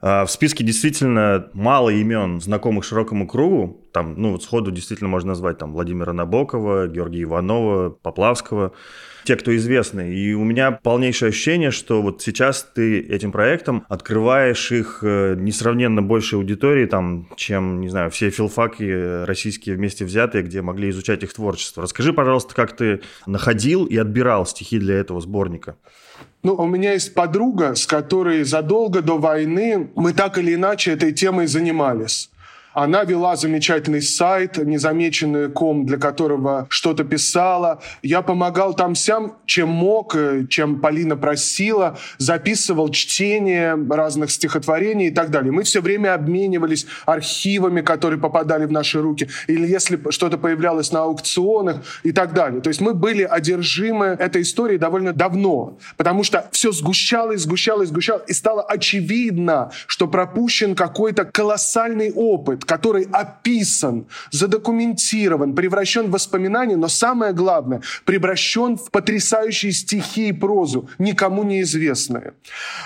А, 0.00 0.24
в 0.24 0.30
списке 0.30 0.64
действительно 0.64 1.48
мало 1.52 1.90
имен, 1.90 2.40
знакомых 2.40 2.84
широкому 2.84 3.26
кругу. 3.26 3.84
Там, 3.92 4.14
ну, 4.16 4.32
вот 4.32 4.42
сходу 4.42 4.70
действительно 4.70 5.10
можно 5.10 5.30
назвать 5.30 5.58
там 5.58 5.72
Владимира 5.72 6.14
Набокова, 6.14 6.86
Георгия 6.86 7.24
Иванова, 7.24 7.90
Поплавского 7.90 8.72
те, 9.26 9.36
кто 9.36 9.54
известны. 9.56 10.14
И 10.14 10.32
у 10.32 10.44
меня 10.44 10.70
полнейшее 10.70 11.30
ощущение, 11.30 11.70
что 11.70 12.00
вот 12.00 12.22
сейчас 12.22 12.66
ты 12.74 13.00
этим 13.00 13.32
проектом 13.32 13.84
открываешь 13.88 14.72
их 14.72 15.00
э, 15.02 15.34
несравненно 15.36 16.00
большей 16.00 16.38
аудитории, 16.38 16.86
там, 16.86 17.28
чем, 17.36 17.80
не 17.80 17.88
знаю, 17.88 18.10
все 18.10 18.30
филфаки 18.30 19.24
российские 19.24 19.76
вместе 19.76 20.04
взятые, 20.04 20.44
где 20.44 20.62
могли 20.62 20.90
изучать 20.90 21.22
их 21.22 21.34
творчество. 21.34 21.82
Расскажи, 21.82 22.12
пожалуйста, 22.12 22.54
как 22.54 22.76
ты 22.76 23.00
находил 23.26 23.84
и 23.84 23.96
отбирал 23.96 24.46
стихи 24.46 24.78
для 24.78 24.94
этого 24.94 25.20
сборника? 25.20 25.76
Ну, 26.42 26.54
у 26.54 26.66
меня 26.66 26.92
есть 26.92 27.12
подруга, 27.12 27.74
с 27.74 27.86
которой 27.86 28.44
задолго 28.44 29.02
до 29.02 29.18
войны 29.18 29.90
мы 29.96 30.12
так 30.12 30.38
или 30.38 30.54
иначе 30.54 30.92
этой 30.92 31.12
темой 31.12 31.48
занимались. 31.48 32.30
Она 32.76 33.04
вела 33.04 33.36
замечательный 33.36 34.02
сайт, 34.02 34.58
незамеченный 34.58 35.48
ком, 35.48 35.86
для 35.86 35.96
которого 35.96 36.66
что-то 36.68 37.04
писала. 37.04 37.80
Я 38.02 38.20
помогал 38.20 38.74
там 38.74 38.92
всем, 38.92 39.32
чем 39.46 39.70
мог, 39.70 40.14
э, 40.14 40.44
чем 40.50 40.82
Полина 40.82 41.16
просила, 41.16 41.96
записывал 42.18 42.90
чтение 42.90 43.78
разных 43.88 44.30
стихотворений 44.30 45.06
и 45.06 45.10
так 45.10 45.30
далее. 45.30 45.52
Мы 45.52 45.62
все 45.62 45.80
время 45.80 46.12
обменивались 46.12 46.86
архивами, 47.06 47.80
которые 47.80 48.20
попадали 48.20 48.66
в 48.66 48.72
наши 48.72 49.00
руки, 49.00 49.30
или 49.46 49.66
если 49.66 49.98
что-то 50.10 50.36
появлялось 50.36 50.92
на 50.92 51.04
аукционах 51.04 51.76
и 52.02 52.12
так 52.12 52.34
далее. 52.34 52.60
То 52.60 52.68
есть 52.68 52.82
мы 52.82 52.92
были 52.92 53.22
одержимы 53.22 54.08
этой 54.18 54.42
историей 54.42 54.76
довольно 54.76 55.14
давно, 55.14 55.78
потому 55.96 56.24
что 56.24 56.46
все 56.52 56.72
сгущалось, 56.72 57.40
сгущалось, 57.40 57.88
сгущалось, 57.88 58.24
и 58.28 58.34
стало 58.34 58.62
очевидно, 58.62 59.70
что 59.86 60.08
пропущен 60.08 60.74
какой-то 60.74 61.24
колоссальный 61.24 62.12
опыт, 62.12 62.65
который 62.66 63.08
описан, 63.12 64.06
задокументирован, 64.30 65.54
превращен 65.54 66.06
в 66.06 66.10
воспоминания, 66.10 66.76
но 66.76 66.88
самое 66.88 67.32
главное, 67.32 67.82
превращен 68.04 68.76
в 68.76 68.90
потрясающие 68.90 69.72
стихи 69.72 70.28
и 70.28 70.32
прозу, 70.32 70.88
никому 70.98 71.42
неизвестные. 71.44 72.34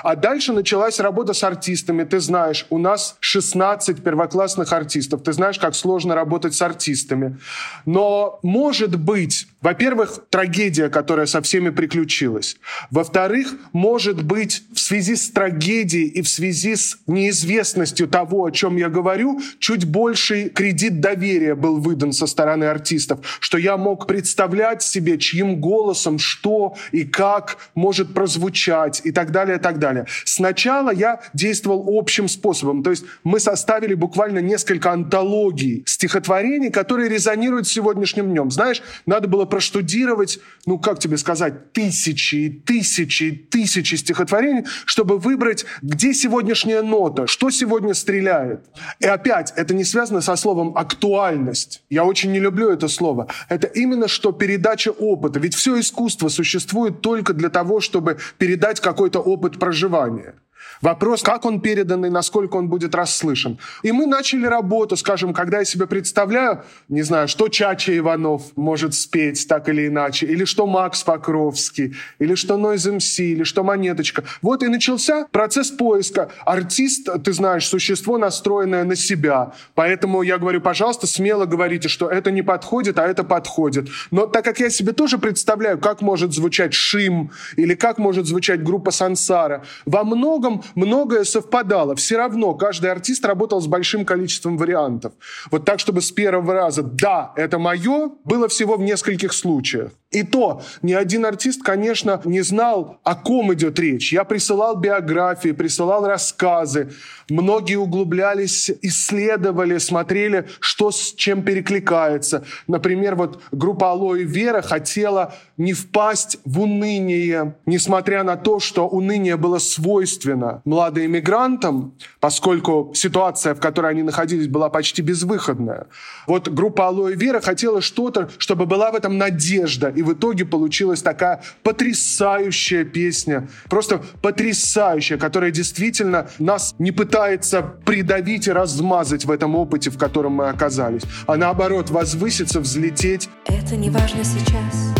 А 0.02 0.16
дальше 0.16 0.52
началась 0.52 1.00
работа 1.00 1.32
с 1.32 1.42
артистами. 1.42 2.04
Ты 2.04 2.20
знаешь, 2.20 2.66
у 2.70 2.78
нас 2.78 3.16
16 3.20 4.02
первоклассных 4.02 4.72
артистов. 4.72 5.22
Ты 5.22 5.32
знаешь, 5.32 5.58
как 5.58 5.75
сложно 5.75 6.14
работать 6.14 6.54
с 6.54 6.62
артистами. 6.62 7.38
Но, 7.87 8.38
может 8.42 8.96
быть, 8.96 9.46
во-первых, 9.62 10.25
трагедия, 10.31 10.88
которая 10.88 11.26
со 11.26 11.43
всеми 11.43 11.71
приключилась. 11.71 12.57
Во-вторых, 12.90 13.55
может 13.73 14.23
быть, 14.23 14.62
в 14.75 14.81
связи 14.81 15.17
с 15.17 15.31
трагедией 15.31 16.09
и 16.09 16.23
в 16.23 16.29
связи 16.29 16.76
с 16.76 16.99
неизвестностью 17.07 18.09
того, 18.09 18.47
о 18.47 18.50
чем 18.50 18.76
я 18.76 18.88
говорю, 18.88 19.40
чуть 19.59 19.85
больший 19.85 20.49
кредит 20.49 21.00
доверия 21.00 21.55
был 21.55 21.79
выдан 21.79 22.12
со 22.12 22.26
стороны 22.26 22.64
артистов, 22.64 23.21
что 23.40 23.59
я 23.59 23.76
мог 23.76 24.07
представлять 24.07 24.83
себе, 24.83 25.19
чьим 25.19 25.61
голосом 25.61 26.19
что 26.19 26.76
и 26.93 27.05
как 27.05 27.59
может 27.75 28.14
прозвучать 28.14 29.02
и 29.05 29.12
так 29.12 29.31
далее, 29.33 29.59
и 29.59 29.61
так 29.61 29.79
далее. 29.79 30.07
Сначала 30.25 30.90
я 30.90 31.21
действовал 31.35 31.87
общим 31.88 32.29
способом, 32.29 32.83
то 32.83 32.90
есть 32.90 33.05
мы 33.25 33.40
составили 33.40 33.95
буквально 33.95 34.38
несколько 34.38 34.93
антологий 34.93 35.83
стихотворений, 35.87 36.71
которые 36.71 37.09
резонируют 37.09 37.67
с 37.67 37.73
сегодняшним 37.73 38.31
днем. 38.31 38.50
Знаешь, 38.50 38.83
надо 39.07 39.29
было 39.29 39.45
проштудировать, 39.50 40.38
ну 40.64 40.78
как 40.78 40.99
тебе 40.99 41.19
сказать, 41.19 41.73
тысячи 41.73 42.35
и 42.37 42.49
тысячи 42.49 43.25
и 43.25 43.30
тысячи 43.33 43.97
стихотворений, 43.97 44.64
чтобы 44.87 45.19
выбрать, 45.19 45.66
где 45.83 46.14
сегодняшняя 46.14 46.83
нота, 46.83 47.26
что 47.26 47.50
сегодня 47.50 47.92
стреляет. 47.92 48.64
И 49.00 49.07
опять, 49.07 49.52
это 49.57 49.75
не 49.75 49.85
связано 49.85 50.21
со 50.21 50.37
словом 50.37 50.76
«актуальность». 50.76 51.83
Я 51.90 52.04
очень 52.04 52.33
не 52.33 52.40
люблю 52.40 52.71
это 52.71 52.88
слово. 52.88 53.28
Это 53.49 53.66
именно 53.66 54.09
что 54.09 54.33
передача 54.33 54.90
опыта. 54.90 55.40
Ведь 55.40 55.54
все 55.54 55.78
искусство 55.78 56.28
существует 56.28 57.00
только 57.00 57.35
для 57.35 57.50
того, 57.50 57.80
чтобы 57.80 58.19
передать 58.38 58.80
какой-то 58.80 59.21
опыт 59.21 59.59
проживания. 59.59 60.35
Вопрос, 60.80 61.22
как 61.22 61.44
он 61.44 61.60
передан 61.60 62.06
и 62.06 62.10
насколько 62.10 62.56
он 62.56 62.68
будет 62.68 62.94
расслышан. 62.94 63.58
И 63.82 63.92
мы 63.92 64.06
начали 64.06 64.46
работу, 64.46 64.96
скажем, 64.96 65.34
когда 65.34 65.58
я 65.58 65.64
себе 65.64 65.87
представляю, 65.87 66.64
не 66.88 67.02
знаю, 67.02 67.28
что 67.28 67.49
Чача 67.49 67.96
Иванов 67.96 68.56
может 68.56 68.94
спеть 68.94 69.46
так 69.46 69.68
или 69.68 69.88
иначе, 69.88 70.26
или 70.26 70.44
что 70.44 70.66
Макс 70.66 71.02
Покровский, 71.02 71.96
или 72.18 72.34
что 72.34 72.54
Noise 72.54 72.96
MC, 72.96 73.25
или 73.25 73.44
что 73.44 73.62
Монеточка. 73.62 74.25
Вот 74.40 74.62
и 74.62 74.68
начался 74.68 75.26
процесс 75.30 75.70
поиска. 75.70 76.30
Артист, 76.46 77.08
ты 77.25 77.32
знаешь, 77.32 77.66
существо, 77.66 78.16
настроенное 78.16 78.84
на 78.84 78.96
себя. 78.96 79.52
Поэтому 79.75 80.22
я 80.22 80.38
говорю, 80.38 80.62
пожалуйста, 80.62 81.06
смело 81.06 81.44
говорите, 81.44 81.88
что 81.88 82.08
это 82.08 82.30
не 82.30 82.42
подходит, 82.42 82.99
а 82.99 83.06
это 83.06 83.22
подходит. 83.22 83.88
Но 84.10 84.26
так 84.26 84.44
как 84.44 84.60
я 84.60 84.70
себе 84.70 84.92
тоже 84.92 85.18
представляю, 85.18 85.78
как 85.78 86.00
может 86.00 86.32
звучать 86.32 86.72
Шим, 86.72 87.30
или 87.56 87.75
как 87.75 87.99
может 87.99 88.26
звучать 88.26 88.62
группа 88.62 88.90
Сансара, 88.90 89.64
во 89.84 90.04
многом 90.04 90.62
многое 90.75 91.25
совпадало. 91.25 91.95
Все 91.95 92.17
равно 92.17 92.55
каждый 92.55 92.91
артист 92.91 93.25
работал 93.25 93.61
с 93.61 93.67
большим 93.67 94.05
количеством 94.05 94.57
вариантов. 94.57 95.12
Вот 95.50 95.65
так, 95.65 95.81
чтобы 95.81 96.00
с 96.00 96.11
первого 96.12 96.55
раза 96.55 96.83
«да, 96.83 97.33
это 97.37 97.59
мое», 97.59 98.11
было 98.25 98.49
всего 98.49 98.77
в 98.77 98.83
нескольких 98.83 99.33
случаях. 99.33 99.93
И 100.11 100.25
то 100.25 100.62
ни 100.83 100.93
один 100.93 101.25
артист, 101.25 101.62
конечно, 101.62 102.21
не 102.25 102.40
знал, 102.40 102.99
о 103.05 103.14
ком 103.14 103.55
идет 103.55 103.79
речь. 103.79 104.12
Я 104.12 104.25
присылал 104.25 104.76
биографии, 104.76 105.52
присылал 105.52 106.05
рассказы. 106.05 106.90
Многие 107.29 107.76
углублялись, 107.76 108.73
исследовали, 108.83 109.79
смотрели, 109.79 110.49
что 110.59 110.90
с 110.90 111.14
чем 111.14 111.43
перекликается. 111.43 112.45
Например, 112.67 113.14
вот 113.14 113.40
группа 113.52 113.93
«Алоэ 113.93 114.25
Вера» 114.25 114.62
хотела 114.62 115.35
не 115.57 115.75
впасть 115.75 116.38
в 116.45 116.61
уныние, 116.61 117.55
несмотря 117.64 118.25
на 118.25 118.37
то, 118.37 118.59
что 118.59 118.88
уныние 118.88 119.37
было 119.37 119.59
свойственно 119.59 120.61
младоиммигрантам, 120.64 121.95
поскольку 122.19 122.90
ситуация, 122.97 123.55
в 123.55 123.61
которой 123.61 123.93
они 123.93 124.02
находились, 124.02 124.49
была 124.49 124.71
почти 124.71 125.02
безвыходная. 125.02 125.87
Вот 126.26 126.49
группа 126.49 126.88
«Алоэ 126.88 127.14
Вера» 127.14 127.40
хотела 127.40 127.81
что-то, 127.81 128.29
чтобы 128.38 128.67
была 128.67 128.90
в 128.90 128.97
этом 128.97 129.17
надежда 129.17 129.93
И 130.00 130.02
в 130.02 130.14
итоге 130.14 130.47
получилась 130.47 131.02
такая 131.02 131.42
потрясающая 131.62 132.85
песня, 132.85 133.50
просто 133.69 134.00
потрясающая, 134.23 135.19
которая 135.19 135.50
действительно 135.50 136.30
нас 136.38 136.75
не 136.78 136.90
пытается 136.90 137.61
придавить 137.61 138.47
и 138.47 138.50
размазать 138.50 139.26
в 139.26 139.30
этом 139.30 139.54
опыте, 139.57 139.90
в 139.90 139.99
котором 139.99 140.33
мы 140.33 140.49
оказались, 140.49 141.02
а 141.26 141.37
наоборот 141.37 141.90
возвыситься, 141.90 142.61
взлететь. 142.61 143.28
Это 143.45 143.76
не 143.76 143.90
важно 143.90 144.25
сейчас. 144.25 144.95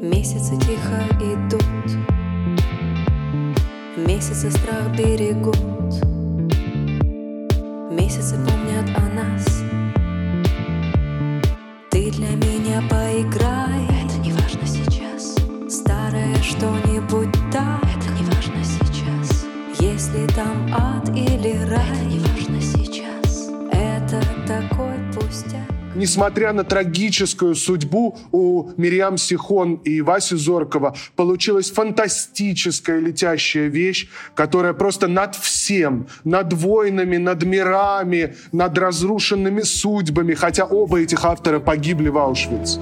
Месяцы 0.00 0.54
тихо 0.60 1.02
идут, 1.18 1.64
месяцы 3.96 4.48
страх 4.48 4.96
берегут, 4.96 5.56
месяцы 7.90 8.36
помнят 8.36 8.69
поиграй. 13.20 13.84
Это 13.84 14.18
не 14.18 14.32
важно 14.32 14.66
сейчас. 14.66 15.36
Старое 15.68 16.34
что-нибудь 16.42 17.32
так. 17.52 17.82
Это 17.96 18.10
не 18.12 18.24
важно 18.24 18.64
сейчас. 18.64 19.46
Если 19.78 20.26
там 20.34 20.72
ад 20.72 21.08
или 21.10 21.56
рай. 21.68 21.82
Это 21.92 22.04
не 22.04 22.18
важно 22.18 22.60
сейчас. 22.60 23.50
Это 23.72 24.22
такой 24.46 24.96
пустяк. 25.14 25.60
Несмотря 25.96 26.52
на 26.52 26.64
трагическую 26.64 27.54
судьбу 27.54 28.16
у 28.32 28.70
Мириам 28.76 29.18
Сихон 29.18 29.74
и 29.74 30.00
Васи 30.00 30.36
Зоркова, 30.36 30.96
получилась 31.16 31.70
фантастическая 31.70 33.00
летящая 33.00 33.66
вещь, 33.66 34.08
которая 34.34 34.72
просто 34.72 35.08
над 35.08 35.34
всем, 35.34 36.06
над 36.24 36.52
войнами, 36.52 37.16
над 37.18 37.42
мирами, 37.42 38.36
над 38.52 38.78
разрушенными 38.78 39.62
судьбами, 39.62 40.34
хотя 40.34 40.64
оба 40.64 41.00
этих 41.00 41.24
автора 41.24 41.58
погибли 41.58 42.08
в 42.08 42.16
Аушвице. 42.16 42.80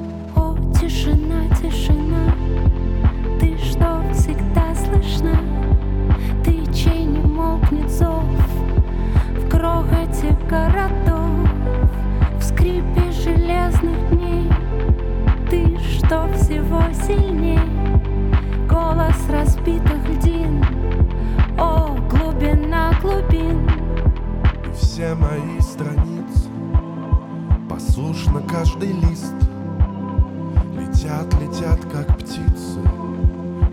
Все 24.98 25.14
мои 25.14 25.60
страницы 25.60 26.50
Послушно 27.70 28.42
каждый 28.42 28.90
лист. 28.90 29.32
Летят, 30.74 31.32
летят, 31.34 31.78
как 31.92 32.18
птицы. 32.18 32.80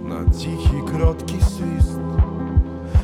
На 0.04 0.32
тихий, 0.32 0.86
кроткий 0.86 1.42
свист. 1.42 1.98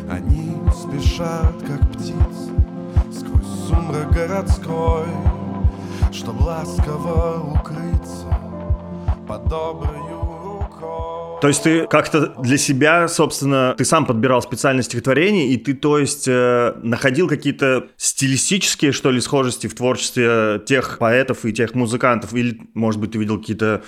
Они 0.08 0.56
спешат, 0.72 1.56
как 1.66 1.82
птицы. 1.94 2.52
Сквозь 3.12 3.68
сумрак 3.68 4.12
городской. 4.12 5.08
Чтоб 6.12 6.40
ласково 6.42 7.42
укрыться. 7.56 8.28
Под 9.28 9.48
доброю 9.48 10.22
рукой 10.44 11.21
То 11.42 11.48
есть 11.48 11.64
ты 11.64 11.88
как-то 11.88 12.28
для 12.40 12.58
себя, 12.58 13.08
собственно, 13.08 13.74
ты 13.76 13.84
сам 13.84 14.06
подбирал 14.06 14.44
специальное 14.44 14.84
стихотворение, 14.84 15.48
и 15.48 15.58
ты, 15.58 15.74
то 15.74 15.98
есть, 15.98 16.28
э, 16.28 16.74
находил 16.84 17.28
какие-то 17.28 17.88
стилистические, 17.98 18.92
что 18.92 19.10
ли, 19.10 19.20
схожести 19.20 19.66
в 19.66 19.74
творчестве 19.74 20.62
тех 20.68 21.00
поэтов 21.00 21.44
и 21.46 21.52
тех 21.52 21.74
музыкантов, 21.74 22.36
или, 22.36 22.62
может 22.76 23.02
быть, 23.02 23.12
ты 23.12 23.18
видел 23.18 23.40
какие-то, 23.40 23.84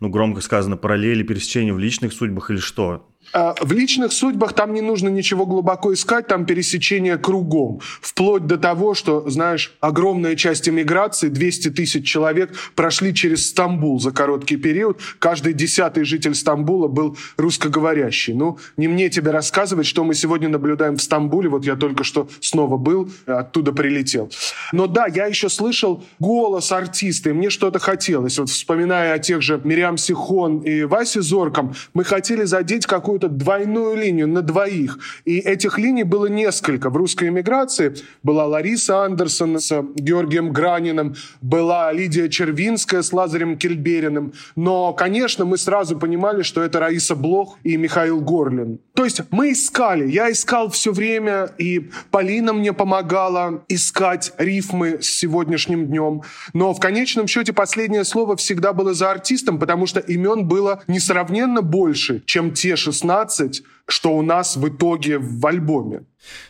ну, 0.00 0.10
громко 0.10 0.42
сказано, 0.42 0.76
параллели, 0.76 1.22
пересечения 1.22 1.72
в 1.72 1.78
личных 1.78 2.12
судьбах 2.12 2.50
или 2.50 2.58
что? 2.58 3.08
А, 3.32 3.54
В 3.60 3.72
личных 3.72 4.12
судьбах 4.12 4.52
там 4.52 4.72
не 4.72 4.80
нужно 4.80 5.08
ничего 5.08 5.46
глубоко 5.46 5.92
искать, 5.92 6.26
там 6.26 6.46
пересечение 6.46 7.18
кругом. 7.18 7.80
Вплоть 8.00 8.46
до 8.46 8.56
того, 8.56 8.94
что, 8.94 9.28
знаешь, 9.28 9.74
огромная 9.80 10.36
часть 10.36 10.68
эмиграции, 10.68 11.28
200 11.28 11.70
тысяч 11.70 12.06
человек, 12.06 12.54
прошли 12.74 13.14
через 13.14 13.48
Стамбул 13.48 14.00
за 14.00 14.10
короткий 14.10 14.56
период. 14.56 15.00
Каждый 15.18 15.52
десятый 15.52 16.04
житель 16.04 16.34
Стамбула 16.34 16.88
был 16.88 17.16
русскоговорящий. 17.36 18.34
Ну, 18.34 18.58
не 18.76 18.88
мне 18.88 19.10
тебе 19.10 19.30
рассказывать, 19.30 19.86
что 19.86 20.04
мы 20.04 20.14
сегодня 20.14 20.48
наблюдаем 20.48 20.96
в 20.96 21.02
Стамбуле. 21.02 21.48
Вот 21.48 21.64
я 21.64 21.76
только 21.76 22.04
что 22.04 22.28
снова 22.40 22.76
был, 22.76 23.10
оттуда 23.26 23.72
прилетел. 23.72 24.30
Но 24.72 24.86
да, 24.86 25.06
я 25.06 25.26
еще 25.26 25.48
слышал 25.48 26.04
голос 26.18 26.72
артиста, 26.72 27.30
и 27.30 27.32
мне 27.32 27.50
что-то 27.50 27.78
хотелось. 27.78 28.38
Вот 28.38 28.48
вспоминая 28.48 29.14
о 29.14 29.18
тех 29.18 29.42
же 29.42 29.60
Мириам 29.62 29.98
Сихон 29.98 30.58
и 30.60 30.84
Васе 30.84 31.20
Зорком, 31.20 31.74
мы 31.94 32.04
хотели 32.04 32.44
задеть 32.44 32.86
какую-то 33.18 33.28
двойную 33.28 33.96
линию 33.96 34.28
на 34.28 34.42
двоих. 34.42 34.98
И 35.24 35.38
этих 35.38 35.78
линий 35.78 36.04
было 36.04 36.26
несколько. 36.26 36.90
В 36.90 36.96
русской 36.96 37.28
эмиграции 37.28 37.94
была 38.22 38.46
Лариса 38.46 39.04
Андерсон 39.04 39.58
с 39.58 39.82
Георгием 39.96 40.52
Граниным, 40.52 41.14
была 41.40 41.92
Лидия 41.92 42.28
Червинская 42.28 43.02
с 43.02 43.12
Лазарем 43.12 43.56
Кельбериным. 43.56 44.32
Но, 44.56 44.92
конечно, 44.92 45.44
мы 45.44 45.58
сразу 45.58 45.98
понимали, 45.98 46.42
что 46.42 46.62
это 46.62 46.80
Раиса 46.80 47.14
Блох 47.14 47.58
и 47.64 47.76
Михаил 47.76 48.20
Горлин. 48.20 48.78
То 48.94 49.04
есть 49.04 49.22
мы 49.30 49.52
искали. 49.52 50.10
Я 50.10 50.30
искал 50.30 50.68
все 50.68 50.92
время, 50.92 51.50
и 51.58 51.90
Полина 52.10 52.52
мне 52.52 52.72
помогала 52.72 53.62
искать 53.68 54.32
рифмы 54.38 54.98
с 55.00 55.08
сегодняшним 55.08 55.86
днем. 55.86 56.22
Но 56.52 56.72
в 56.72 56.80
конечном 56.80 57.26
счете 57.26 57.52
последнее 57.52 58.04
слово 58.04 58.36
всегда 58.36 58.72
было 58.72 58.94
за 58.94 59.10
артистом, 59.10 59.58
потому 59.58 59.86
что 59.86 60.00
имен 60.00 60.46
было 60.46 60.82
несравненно 60.88 61.62
больше, 61.62 62.22
чем 62.26 62.52
те 62.52 62.76
16, 62.76 63.07
16 63.08 63.62
что 63.88 64.16
у 64.16 64.22
нас 64.22 64.56
в 64.56 64.68
итоге 64.68 65.18
в 65.18 65.44
альбоме. 65.46 66.04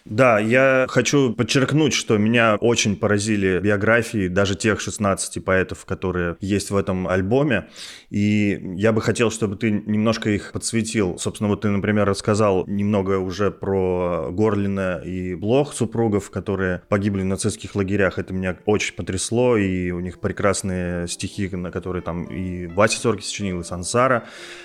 Да, 0.05 0.38
я 0.38 0.87
хочу 0.88 1.35
подчеркнуть, 1.35 1.92
что 1.92 2.16
меня 2.16 2.57
очень 2.57 2.96
поразили 2.96 3.61
биографии 3.61 4.29
даже 4.29 4.55
тех 4.55 4.81
16 4.81 5.44
поэтов, 5.44 5.85
которые 5.85 6.37
есть 6.40 6.70
в 6.70 6.77
этом 6.77 7.07
альбоме. 7.07 7.68
И 8.11 8.59
я 8.77 8.92
бы 8.92 9.03
хотел, 9.03 9.31
чтобы 9.31 9.57
ты 9.57 9.70
немножко 9.70 10.31
их 10.31 10.53
подсветил. 10.53 11.18
Собственно, 11.18 11.48
вот 11.48 11.61
ты, 11.61 11.68
например, 11.68 12.07
рассказал 12.07 12.64
немного 12.66 13.18
уже 13.18 13.51
про 13.51 14.29
Горлина 14.31 15.03
и 15.05 15.35
Блох, 15.35 15.74
супругов, 15.74 16.31
которые 16.31 16.83
погибли 16.88 17.22
в 17.22 17.27
нацистских 17.27 17.74
лагерях. 17.74 18.18
Это 18.18 18.33
меня 18.33 18.57
очень 18.64 18.94
потрясло, 18.94 19.57
и 19.57 19.90
у 19.90 20.01
них 20.01 20.20
прекрасные 20.20 21.07
стихи, 21.09 21.48
на 21.48 21.70
которые 21.70 22.03
там 22.03 22.24
и 22.24 22.66
Вася 22.66 22.98
Сорки 22.98 23.22
сочинил, 23.22 23.61
и 23.61 23.64
Сансара. 23.64 24.24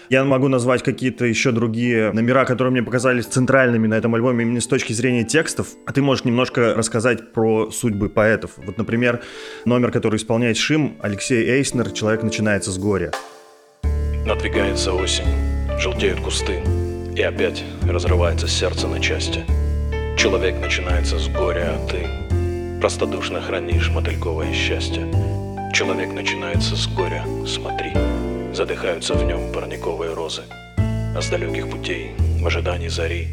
Я 0.09 0.23
могу 0.23 0.47
назвать 0.47 0.83
какие-то 0.83 1.25
еще 1.25 1.51
другие 1.51 2.11
номера, 2.13 2.45
которые 2.45 2.62
мне 2.71 2.83
показались 2.83 3.25
центральными 3.25 3.87
на 3.87 3.95
этом 3.95 4.13
альбоме 4.15 4.43
именно 4.43 4.61
с 4.61 4.67
точки 4.67 4.93
зрения 4.93 5.23
текстов. 5.23 5.67
А 5.85 5.93
ты 5.93 6.01
можешь 6.01 6.25
немножко 6.25 6.73
рассказать 6.73 7.33
про 7.33 7.71
судьбы 7.71 8.09
поэтов. 8.09 8.51
Вот, 8.57 8.77
например, 8.77 9.21
номер, 9.65 9.91
который 9.91 10.17
исполняет 10.17 10.57
Шим, 10.57 10.97
Алексей 11.01 11.43
Эйснер 11.49 11.91
«Человек 11.91 12.23
начинается 12.23 12.71
с 12.71 12.77
горя». 12.77 13.11
Надвигается 14.25 14.93
осень, 14.93 15.25
желтеют 15.79 16.21
кусты, 16.21 16.61
и 17.15 17.21
опять 17.21 17.63
разрывается 17.87 18.47
сердце 18.47 18.87
на 18.87 18.99
части. 18.99 19.43
Человек 20.17 20.59
начинается 20.61 21.19
с 21.19 21.27
горя, 21.27 21.75
а 21.75 21.87
ты 21.87 22.79
простодушно 22.79 23.41
хранишь 23.41 23.89
мотыльковое 23.89 24.53
счастье. 24.53 25.11
Человек 25.73 26.13
начинается 26.13 26.75
с 26.75 26.87
горя, 26.87 27.25
смотри, 27.47 27.91
задыхаются 28.53 29.13
в 29.13 29.23
нем 29.23 29.51
парниковые 29.51 30.13
розы. 30.13 30.43
А 31.15 31.21
с 31.21 31.29
далеких 31.29 31.69
путей, 31.69 32.11
в 32.43 32.47
ожидании 32.47 32.89
зари, 32.89 33.29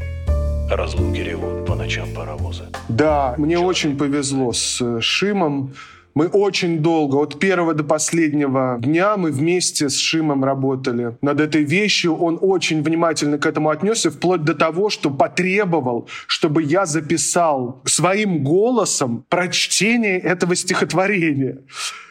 о 0.70 0.76
разлуке 0.76 1.24
ревут 1.24 1.66
по 1.66 1.74
ночам 1.74 2.08
паровозы. 2.14 2.66
Да, 2.88 3.34
мне 3.38 3.58
очень 3.58 3.98
повезло 3.98 4.52
с 4.52 4.80
э, 4.80 5.00
Шимом. 5.00 5.74
Мы 6.14 6.26
очень 6.26 6.80
долго, 6.80 7.16
от 7.16 7.38
первого 7.38 7.72
до 7.72 7.84
последнего 7.84 8.78
дня 8.80 9.16
мы 9.16 9.30
вместе 9.30 9.88
с 9.88 9.96
Шимом 9.96 10.44
работали 10.44 11.16
над 11.22 11.40
этой 11.40 11.62
вещью. 11.62 12.16
Он 12.16 12.38
очень 12.40 12.82
внимательно 12.82 13.38
к 13.38 13.46
этому 13.46 13.70
отнесся, 13.70 14.10
вплоть 14.10 14.42
до 14.42 14.54
того, 14.54 14.90
что 14.90 15.10
потребовал, 15.10 16.08
чтобы 16.26 16.62
я 16.62 16.84
записал 16.84 17.80
своим 17.84 18.42
голосом 18.42 19.24
прочтение 19.28 20.18
этого 20.18 20.56
стихотворения 20.56 21.58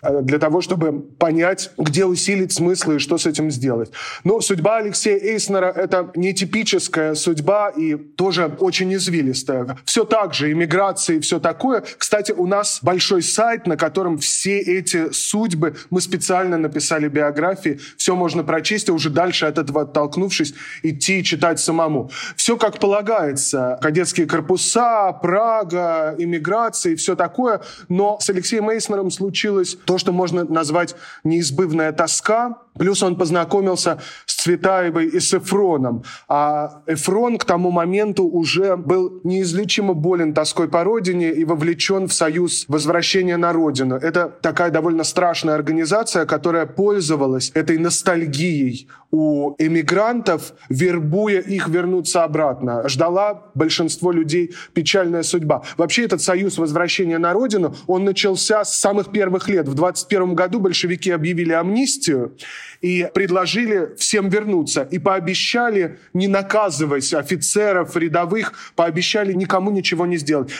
э, 0.01 0.21
для 0.21 0.39
того, 0.39 0.61
чтобы 0.61 1.01
понять, 1.01 1.71
где 1.77 2.05
усилить 2.05 2.53
смыслы 2.53 2.95
и 2.95 2.99
что 2.99 3.17
с 3.17 3.25
этим 3.25 3.51
сделать. 3.51 3.91
Но 4.23 4.39
судьба 4.39 4.77
Алексея 4.77 5.19
Эйснера— 5.19 5.73
это 5.75 6.11
нетипическая 6.15 7.15
судьба 7.15 7.69
и 7.69 7.95
тоже 7.95 8.55
очень 8.59 8.93
извилистая. 8.93 9.77
Все 9.83 10.05
так 10.05 10.33
же, 10.33 10.51
иммиграция 10.51 11.17
и 11.17 11.19
все 11.19 11.39
такое. 11.39 11.83
Кстати, 11.97 12.31
у 12.31 12.47
нас 12.47 12.79
большой 12.81 13.21
сайт, 13.21 13.67
на 13.67 13.75
котором 13.75 13.88
котором 13.89 14.19
все 14.19 14.59
эти 14.59 15.11
судьбы, 15.11 15.75
мы 15.89 15.99
специально 15.99 16.57
написали 16.57 17.07
биографии, 17.07 17.79
все 17.97 18.15
можно 18.15 18.43
прочесть, 18.43 18.89
а 18.89 18.93
уже 18.93 19.09
дальше 19.09 19.47
от 19.47 19.57
этого 19.57 19.81
оттолкнувшись, 19.81 20.53
идти 20.83 21.19
и 21.19 21.23
читать 21.23 21.59
самому. 21.59 22.11
Все 22.35 22.55
как 22.55 22.79
полагается. 22.79 23.79
Кадетские 23.81 24.27
корпуса, 24.27 25.11
Прага, 25.21 26.15
иммиграция 26.19 26.93
и 26.93 26.95
все 26.95 27.15
такое. 27.15 27.61
Но 27.87 28.19
с 28.19 28.29
Алексеем 28.29 28.65
Мейснером 28.65 29.09
случилось 29.09 29.75
то, 29.85 29.97
что 29.97 30.11
можно 30.11 30.43
назвать 30.43 30.95
неизбывная 31.23 31.91
тоска. 31.91 32.59
Плюс 32.77 33.03
он 33.03 33.15
познакомился 33.15 33.99
с 34.25 34.35
Цветаевой 34.35 35.07
и 35.07 35.19
с 35.19 35.33
Эфроном. 35.33 36.03
А 36.27 36.81
Эфрон 36.87 37.37
к 37.37 37.45
тому 37.45 37.71
моменту 37.71 38.23
уже 38.25 38.77
был 38.77 39.19
неизлечимо 39.23 39.93
болен 39.93 40.33
тоской 40.33 40.69
по 40.69 40.83
родине 40.83 41.31
и 41.31 41.43
вовлечен 41.43 42.07
в 42.07 42.13
союз 42.13 42.65
возвращения 42.67 43.37
на 43.37 43.51
родину. 43.53 43.95
Это 43.95 44.29
такая 44.41 44.71
довольно 44.71 45.03
страшная 45.03 45.55
организация, 45.55 46.25
которая 46.25 46.65
пользовалась 46.65 47.51
этой 47.53 47.77
ностальгией 47.77 48.87
у 49.11 49.55
эмигрантов, 49.57 50.53
вербуя 50.69 51.39
их 51.39 51.67
вернуться 51.67 52.23
обратно. 52.23 52.87
Ждала 52.87 53.51
большинство 53.55 54.11
людей 54.11 54.53
печальная 54.73 55.23
судьба. 55.23 55.63
Вообще 55.77 56.05
этот 56.05 56.21
союз 56.21 56.57
возвращения 56.57 57.17
на 57.17 57.33
родину, 57.33 57.75
он 57.87 58.05
начался 58.05 58.63
с 58.63 58.77
самых 58.77 59.11
первых 59.11 59.49
лет. 59.49 59.67
В 59.67 59.73
21 59.73 60.35
году 60.35 60.59
большевики 60.59 61.11
объявили 61.11 61.53
амнистию 61.53 62.35
и 62.81 63.09
предложили 63.13 63.95
всем 63.97 64.29
вернуться. 64.29 64.87
И 64.91 64.99
пообещали 64.99 65.99
не 66.13 66.27
наказывать 66.27 67.13
офицеров, 67.13 67.95
рядовых, 67.95 68.53
пообещали 68.75 69.33
никому 69.33 69.71
ничего 69.71 70.05
не 70.05 70.17
сделать. 70.17 70.51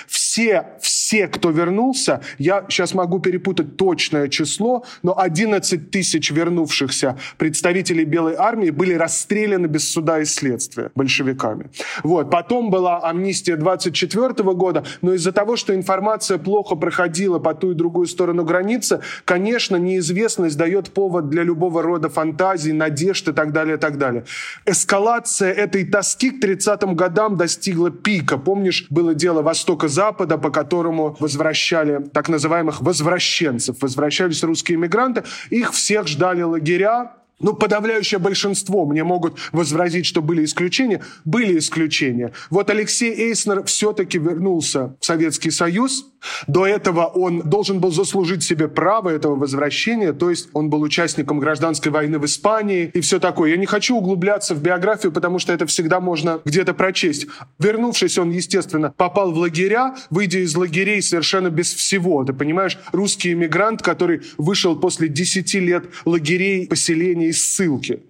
Все, 0.82 1.28
кто 1.28 1.50
вернулся, 1.50 2.22
я 2.38 2.66
сейчас 2.70 2.94
могу 2.94 3.20
перепутать 3.20 3.78
точное 3.78 4.28
число, 4.28 4.84
но 5.04 5.18
11 5.18 5.92
тысяч 5.92 6.32
вернувшихся 6.32 7.18
представителей 7.38 8.06
Белой 8.06 8.36
армии 8.36 8.70
были 8.70 8.94
расстреляны 8.94 9.68
без 9.68 9.92
суда 9.92 10.20
и 10.20 10.26
следствия 10.26 10.92
большевиками. 10.96 11.70
Вот. 12.04 12.30
Потом 12.30 12.70
была 12.70 13.00
амнистия 13.04 13.56
24 13.56 14.34
года, 14.54 14.84
но 15.02 15.14
из-за 15.14 15.32
того, 15.32 15.56
что 15.56 15.74
информация 15.74 16.38
плохо 16.38 16.76
проходила 16.76 17.40
по 17.40 17.54
ту 17.54 17.72
и 17.72 17.74
другую 17.74 18.08
сторону 18.08 18.44
границы, 18.44 19.02
конечно, 19.26 19.76
неизвестность 19.76 20.58
дает 20.58 20.92
повод 20.92 21.30
для 21.30 21.44
любого 21.44 21.82
рода 21.82 22.10
фантазий, 22.10 22.74
надежд 22.74 23.28
и 23.28 23.34
так 23.34 23.52
далее, 23.52 23.78
и 23.78 23.80
так 23.80 23.98
далее. 23.98 24.26
Эскалация 24.66 25.52
этой 25.52 25.86
тоски 25.86 26.32
к 26.32 26.44
30-м 26.44 26.96
годам 26.96 27.38
достигла 27.38 27.92
пика. 27.92 28.38
Помнишь, 28.38 28.86
было 28.90 29.14
дело 29.14 29.42
Востока-Запада, 29.42 30.29
по 30.38 30.50
которому 30.52 31.16
возвращали 31.20 32.04
так 32.14 32.30
называемых 32.30 32.82
возвращенцев. 32.82 33.78
Возвращались 33.82 34.44
русские 34.44 34.78
иммигранты, 34.78 35.24
их 35.50 35.72
всех 35.74 36.08
ждали 36.08 36.42
лагеря, 36.42 37.19
ну, 37.40 37.54
подавляющее 37.54 38.20
большинство 38.20 38.86
мне 38.86 39.04
могут 39.04 39.38
возразить, 39.52 40.06
что 40.06 40.22
были 40.22 40.44
исключения. 40.46 41.02
Были 41.26 41.58
исключения. 41.58 42.34
Вот 42.50 42.70
Алексей 42.70 43.14
Эйснер 43.14 43.64
все-таки 43.64 44.18
вернулся 44.18 44.96
в 45.00 45.06
Советский 45.06 45.52
Союз. 45.52 46.06
До 46.48 46.68
этого 46.68 47.06
он 47.06 47.42
должен 47.42 47.80
был 47.80 47.92
заслужить 47.92 48.44
себе 48.44 48.68
право 48.68 49.10
этого 49.10 49.36
возвращения, 49.36 50.12
то 50.12 50.30
есть 50.30 50.50
он 50.54 50.70
был 50.70 50.82
участником 50.82 51.40
гражданской 51.40 51.92
войны 51.92 52.20
в 52.20 52.26
Испании 52.26 52.92
и 52.94 53.00
все 53.00 53.20
такое. 53.20 53.52
Я 53.52 53.58
не 53.58 53.66
хочу 53.66 53.96
углубляться 53.96 54.54
в 54.54 54.62
биографию, 54.62 55.14
потому 55.14 55.40
что 55.40 55.54
это 55.54 55.66
всегда 55.66 56.02
можно 56.02 56.42
где-то 56.44 56.74
прочесть. 56.74 57.28
Вернувшись, 57.58 58.18
он, 58.18 58.32
естественно, 58.32 58.94
попал 58.98 59.32
в 59.32 59.38
лагеря, 59.38 59.96
выйдя 60.10 60.40
из 60.40 60.56
лагерей 60.56 61.02
совершенно 61.02 61.50
без 61.50 61.74
всего. 61.74 62.26
Ты 62.26 62.34
понимаешь, 62.34 62.78
русский 62.92 63.32
иммигрант, 63.32 63.82
который 63.82 64.22
вышел 64.38 64.76
после 64.78 65.08
10 65.08 65.54
лет 65.56 65.86
лагерей, 66.06 66.68
поселений 66.68 67.29
и 67.30 67.34
ссылки. 67.34 68.04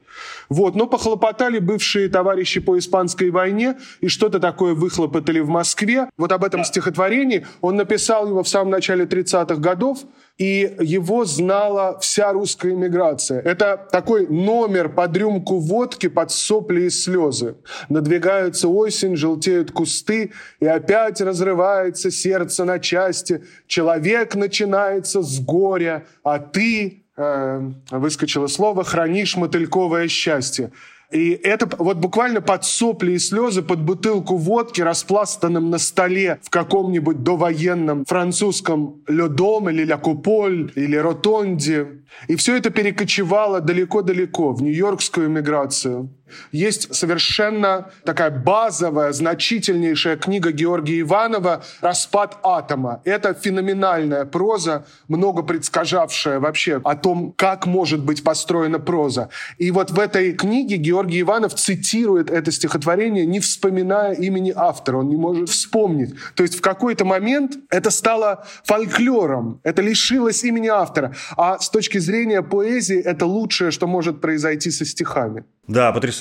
Вот. 0.50 0.76
Но 0.76 0.88
похлопотали 0.88 1.60
бывшие 1.60 2.10
товарищи 2.10 2.60
по 2.60 2.78
испанской 2.78 3.30
войне 3.30 3.78
и 4.02 4.08
что-то 4.08 4.40
такое 4.40 4.74
выхлопотали 4.74 5.40
в 5.40 5.50
Москве. 5.50 6.10
Вот 6.18 6.32
об 6.32 6.44
этом 6.44 6.64
стихотворении 6.64 7.46
он 7.62 7.76
написал 7.76 8.28
его 8.28 8.44
в 8.44 8.50
самом 8.50 8.72
начале 8.72 9.06
30-х 9.06 9.56
годов, 9.56 10.00
и 10.38 10.76
его 10.80 11.26
знала 11.26 12.00
вся 12.00 12.32
русская 12.32 12.72
иммиграция. 12.72 13.42
Это 13.42 13.88
такой 13.92 14.28
номер 14.28 14.90
под 14.90 15.16
рюмку 15.18 15.60
водки, 15.60 16.08
под 16.08 16.32
сопли 16.32 16.84
и 16.84 16.90
слезы. 16.90 17.56
Надвигается 17.90 18.70
осень, 18.70 19.16
желтеют 19.16 19.72
кусты, 19.72 20.32
и 20.62 20.66
опять 20.66 21.20
разрывается 21.20 22.10
сердце 22.10 22.64
на 22.64 22.80
части. 22.80 23.44
Человек 23.68 24.36
начинается 24.36 25.22
с 25.22 25.40
горя, 25.40 26.06
а 26.24 26.40
ты 26.40 27.04
э, 27.20 27.72
выскочило 27.92 28.48
слово 28.48 28.84
«хранишь 28.84 29.36
мотыльковое 29.36 30.08
счастье». 30.08 30.72
И 31.12 31.32
это 31.32 31.68
вот 31.80 31.98
буквально 31.98 32.40
под 32.40 32.66
сопли 32.66 33.14
и 33.14 33.20
слезы, 33.20 33.64
под 33.64 33.82
бутылку 33.82 34.38
водки, 34.38 34.82
распластанным 34.82 35.72
на 35.72 35.80
столе 35.80 36.40
в 36.44 36.52
каком-нибудь 36.52 37.24
довоенном 37.24 38.06
французском 38.06 39.02
Ледом 39.08 39.70
или 39.70 39.86
Ля 39.86 39.98
Куполь 39.98 40.72
или 40.76 40.96
Ротонде. 40.96 42.04
И 42.28 42.36
все 42.36 42.58
это 42.58 42.70
перекочевало 42.70 43.60
далеко-далеко 43.60 44.54
в 44.54 44.62
нью-йоркскую 44.62 45.28
эмиграцию. 45.28 46.10
Есть 46.52 46.94
совершенно 46.96 47.92
такая 48.04 48.32
базовая, 48.32 49.12
значительнейшая 49.12 50.18
книга 50.18 50.52
Георгия 50.52 51.02
Иванова 51.02 51.64
«Распад 51.82 52.38
атома». 52.44 53.02
Это 53.06 53.34
феноменальная 53.34 54.26
проза, 54.26 54.86
много 55.08 55.44
предсказавшая 55.44 56.40
вообще 56.40 56.82
о 56.84 56.96
том, 56.96 57.34
как 57.36 57.66
может 57.66 58.04
быть 58.04 58.24
построена 58.24 58.80
проза. 58.80 59.30
И 59.58 59.72
вот 59.72 59.92
в 59.92 60.00
этой 60.00 60.34
книге 60.34 60.78
Георгий 60.78 61.22
Иванов 61.22 61.54
цитирует 61.56 62.30
это 62.30 62.52
стихотворение, 62.52 63.26
не 63.26 63.40
вспоминая 63.40 64.14
имени 64.14 64.54
автора. 64.56 64.98
Он 64.98 65.10
не 65.10 65.18
может 65.18 65.50
вспомнить. 65.50 66.14
То 66.36 66.44
есть 66.44 66.56
в 66.56 66.62
какой-то 66.62 67.06
момент 67.06 67.58
это 67.70 67.92
стало 67.92 68.46
фольклором, 68.64 69.60
это 69.64 69.82
лишилось 69.82 70.44
имени 70.44 70.68
автора. 70.68 71.16
А 71.38 71.60
с 71.60 71.70
точки 71.70 71.98
зрения 71.98 72.42
поэзии 72.42 73.00
это 73.00 73.26
лучшее, 73.26 73.72
что 73.72 73.88
может 73.88 74.22
произойти 74.22 74.72
со 74.72 74.86
стихами. 74.86 75.44
Да, 75.68 75.92
потрясающе. 75.92 76.19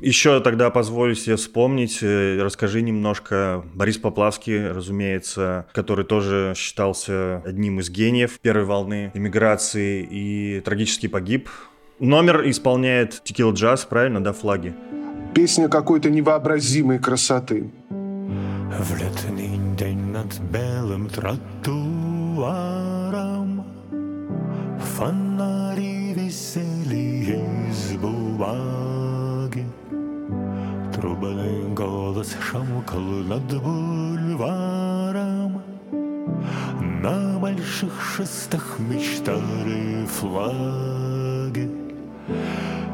Еще 0.00 0.40
тогда 0.40 0.70
позволю 0.70 1.14
себе 1.14 1.36
вспомнить, 1.36 2.00
э, 2.02 2.38
расскажи 2.42 2.82
немножко 2.82 3.64
Борис 3.72 3.96
Поплавский, 3.96 4.70
разумеется, 4.70 5.66
который 5.72 6.04
тоже 6.04 6.52
считался 6.56 7.40
одним 7.46 7.80
из 7.80 7.88
гениев 7.90 8.38
первой 8.40 8.64
волны 8.64 9.12
иммиграции 9.14 10.06
и 10.10 10.60
трагически 10.60 11.06
погиб. 11.06 11.48
Номер 12.00 12.46
исполняет 12.50 13.22
Текила 13.24 13.52
Джаз, 13.52 13.84
правильно, 13.84 14.22
да, 14.22 14.32
флаги? 14.34 14.74
Песня 15.32 15.68
какой-то 15.68 16.10
невообразимой 16.10 16.98
красоты. 16.98 17.70
В 17.88 18.96
летний 18.98 19.58
день 19.76 20.10
над 20.10 20.38
белым 20.40 21.08
тротуаром 21.08 22.04
Фонари 24.96 26.12
висели 26.14 27.38
из 27.70 27.92
бумаги 27.96 28.93
Трубный 31.04 31.68
голос 31.74 32.34
шамкал 32.40 32.98
над 32.98 33.62
бульваром. 33.62 35.60
На 37.02 37.38
больших 37.38 37.92
шестах 38.16 38.78
мечтали 38.78 40.06
флаги. 40.06 41.70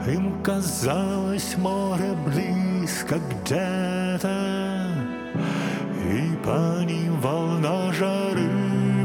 Им 0.09 0.43
казалось 0.43 1.57
море 1.57 2.17
близко 2.27 3.21
где-то 3.45 4.89
И 6.05 6.37
по 6.45 6.83
ним 6.83 7.21
волна 7.21 7.93
жары 7.93 8.51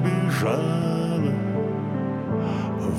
бежала. 0.03 1.31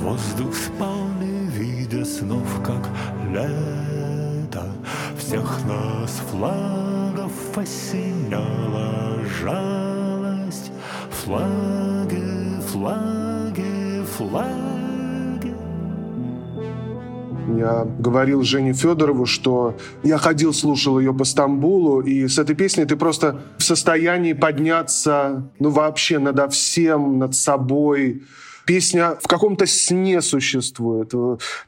Воздух 0.03 0.55
спал, 0.55 1.09
не 1.21 1.49
видя 1.49 2.05
снов, 2.05 2.63
как 2.63 2.89
лето 3.33 3.86
Всех 5.27 5.59
нас 5.67 6.23
флагов 6.31 7.33
осеняла 7.57 9.19
жалость. 9.43 10.71
Флаги, 11.11 12.61
флаги, 12.69 14.05
флаги. 14.17 15.53
Я 17.59 17.89
говорил 17.99 18.43
Жене 18.43 18.73
Федорову, 18.73 19.27
что 19.27 19.77
я 20.05 20.17
ходил, 20.19 20.53
слушал 20.53 21.01
ее 21.01 21.13
по 21.13 21.25
Стамбулу, 21.25 22.03
и 22.03 22.29
с 22.29 22.39
этой 22.39 22.55
песней 22.55 22.85
ты 22.85 22.95
просто 22.95 23.41
в 23.59 23.65
состоянии 23.65 24.33
подняться, 24.33 25.51
ну, 25.59 25.71
вообще 25.71 26.21
над 26.21 26.53
всем, 26.53 27.19
над 27.19 27.35
собой, 27.35 28.23
Песня 28.67 29.17
в 29.23 29.29
каком-то 29.29 29.65
сне 29.67 30.21
существует. 30.21 31.13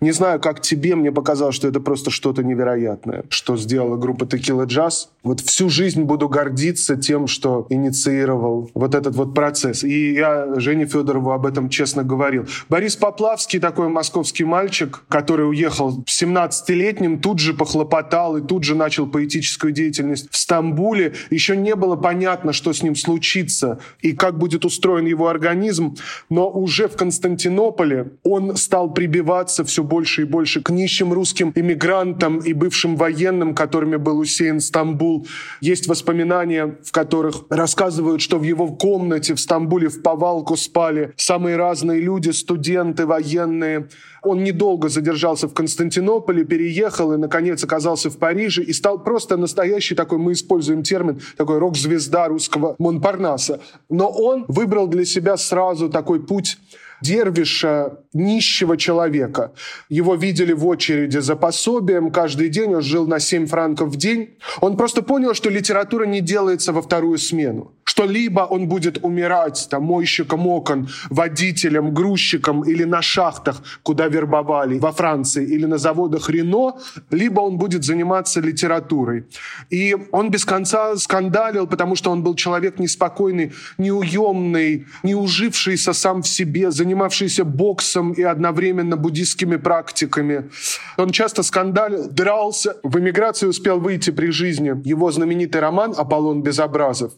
Не 0.01 0.11
знаю, 0.11 0.41
как 0.41 0.61
тебе, 0.61 0.97
мне 0.97 1.13
показалось, 1.13 1.55
что 1.55 1.69
это 1.69 1.79
просто 1.79 2.11
что-то 2.11 2.43
невероятное, 2.43 3.23
что 3.29 3.57
сделала 3.57 3.97
группа 3.97 4.25
Tequila 4.25 4.67
Jazz. 4.67 5.07
Вот 5.23 5.41
всю 5.41 5.69
жизнь 5.69 6.03
буду 6.03 6.29
гордиться 6.29 6.97
тем, 6.97 7.29
что 7.29 7.67
инициировал 7.71 8.71
вот 8.75 8.97
этот 8.97 9.15
вот 9.15 9.33
процесс. 9.33 9.85
И 9.85 10.15
я 10.15 10.59
Жене 10.59 10.87
Федорову 10.87 11.31
об 11.31 11.47
этом 11.47 11.69
честно 11.69 12.03
говорил. 12.03 12.47
Борис 12.69 12.97
Поплавский, 12.97 13.61
такой 13.61 13.89
московский 13.89 14.45
мальчик, 14.45 15.05
который 15.09 15.49
уехал 15.49 16.03
17-летним, 16.05 17.21
тут 17.21 17.39
же 17.39 17.55
похлопотал 17.55 18.39
и 18.39 18.43
тут 18.43 18.65
же 18.65 18.75
начал 18.75 19.07
поэтическую 19.07 19.73
деятельность 19.73 20.29
в 20.33 20.37
Стамбуле. 20.37 21.15
Еще 21.31 21.57
не 21.57 21.77
было 21.77 21.95
понятно, 21.95 22.53
что 22.53 22.73
с 22.73 22.83
ним 22.83 22.97
случится 22.97 23.79
и 24.01 24.13
как 24.13 24.37
будет 24.37 24.65
устроен 24.65 25.07
его 25.07 25.29
организм, 25.29 25.97
но 26.29 26.51
уже 26.51 26.88
в 26.89 26.97
Константинополе 26.97 28.13
он 28.23 28.57
стал 28.57 28.93
прибиваться 28.93 29.65
все 29.65 29.83
больше 29.83 30.23
и 30.23 30.25
больше 30.25 30.63
к 30.63 30.71
нищим 30.71 31.13
русским 31.13 31.53
иммигрантам 31.55 32.39
и 32.39 32.53
бывшим 32.53 32.97
военным, 32.97 33.55
которыми 33.55 33.97
был 33.97 34.19
усеян 34.19 34.61
Стамбул. 34.61 35.27
Есть 35.61 35.87
воспоминания, 35.87 36.79
в 36.85 36.93
которых 36.93 37.45
рассказывают, 37.51 38.21
что 38.21 38.39
в 38.39 38.43
его 38.43 38.69
комнате 38.69 39.35
в 39.35 39.41
Стамбуле 39.41 39.89
в 39.89 40.03
повалку 40.03 40.57
спали 40.57 41.13
самые 41.17 41.57
разные 41.57 42.01
люди, 42.01 42.31
студенты, 42.31 43.07
военные. 43.07 43.89
Он 44.23 44.43
недолго 44.43 44.89
задержался 44.89 45.49
в 45.49 45.55
Константинополе, 45.55 46.45
переехал 46.45 47.13
и, 47.13 47.17
наконец, 47.17 47.65
оказался 47.65 48.11
в 48.11 48.19
Париже 48.19 48.63
и 48.63 48.73
стал 48.73 49.03
просто 49.03 49.37
настоящий 49.37 49.95
такой, 49.95 50.19
мы 50.19 50.33
используем 50.33 50.83
термин, 50.83 51.21
такой 51.37 51.59
рок-звезда 51.59 52.29
русского 52.29 52.75
Монпарнаса. 52.79 53.61
Но 53.89 54.11
он 54.11 54.45
выбрал 54.49 54.87
для 54.87 55.05
себя 55.05 55.37
сразу 55.37 55.89
такой 55.89 56.25
путь 56.25 56.59
дервиша, 57.01 57.99
нищего 58.13 58.77
человека. 58.77 59.53
Его 59.89 60.15
видели 60.15 60.53
в 60.53 60.67
очереди 60.67 61.19
за 61.19 61.37
пособием 61.37 62.11
каждый 62.11 62.49
день, 62.49 62.75
он 62.75 62.83
жил 62.83 63.07
на 63.07 63.21
7 63.21 63.47
франков 63.47 63.91
в 63.91 63.97
день. 63.97 64.37
Он 64.61 64.77
просто 64.77 65.03
понял, 65.03 65.35
что 65.35 65.51
литература 65.51 66.05
не 66.05 66.21
делается 66.21 66.73
во 66.73 66.83
вторую 66.83 67.19
смену. 67.19 67.73
Что 67.89 68.05
либо 68.05 68.41
он 68.41 68.69
будет 68.69 68.99
умирать 69.03 69.67
там, 69.71 69.85
мойщиком 69.85 70.47
окон, 70.47 70.89
водителем, 71.09 71.95
грузчиком 71.95 72.61
или 72.61 72.85
на 72.85 73.01
шахтах, 73.01 73.63
куда 73.83 74.09
вербовали 74.09 74.79
во 74.79 74.93
Франции, 74.93 75.43
или 75.43 75.65
на 75.65 75.79
заводах 75.79 76.29
Рено, 76.29 76.77
либо 77.11 77.41
он 77.41 77.57
будет 77.57 77.85
заниматься 77.85 78.41
литературой. 78.41 79.25
И 79.71 79.97
он 80.13 80.31
без 80.31 80.45
конца 80.45 80.97
скандалил, 80.97 81.67
потому 81.67 81.97
что 81.97 82.11
он 82.11 82.23
был 82.23 82.35
человек 82.35 82.79
неспокойный, 82.79 83.53
неуемный, 83.79 84.85
не 85.03 85.15
ужившийся 85.15 85.95
сам 85.95 86.21
в 86.21 86.29
себе, 86.29 86.71
занимавшийся 86.71 87.45
боксом 87.45 88.13
и 88.13 88.23
одновременно 88.23 88.99
буддистскими 88.99 89.57
практиками. 89.57 90.51
Он 90.99 91.11
часто 91.11 91.43
скандалил, 91.43 92.11
дрался. 92.11 92.77
В 92.83 92.99
эмиграции 92.99 93.47
успел 93.47 93.81
выйти 93.81 94.11
при 94.11 94.31
жизни 94.31 94.75
его 94.85 95.11
знаменитый 95.11 95.63
роман 95.63 95.95
«Аполлон 95.97 96.43
Безобразов». 96.43 97.13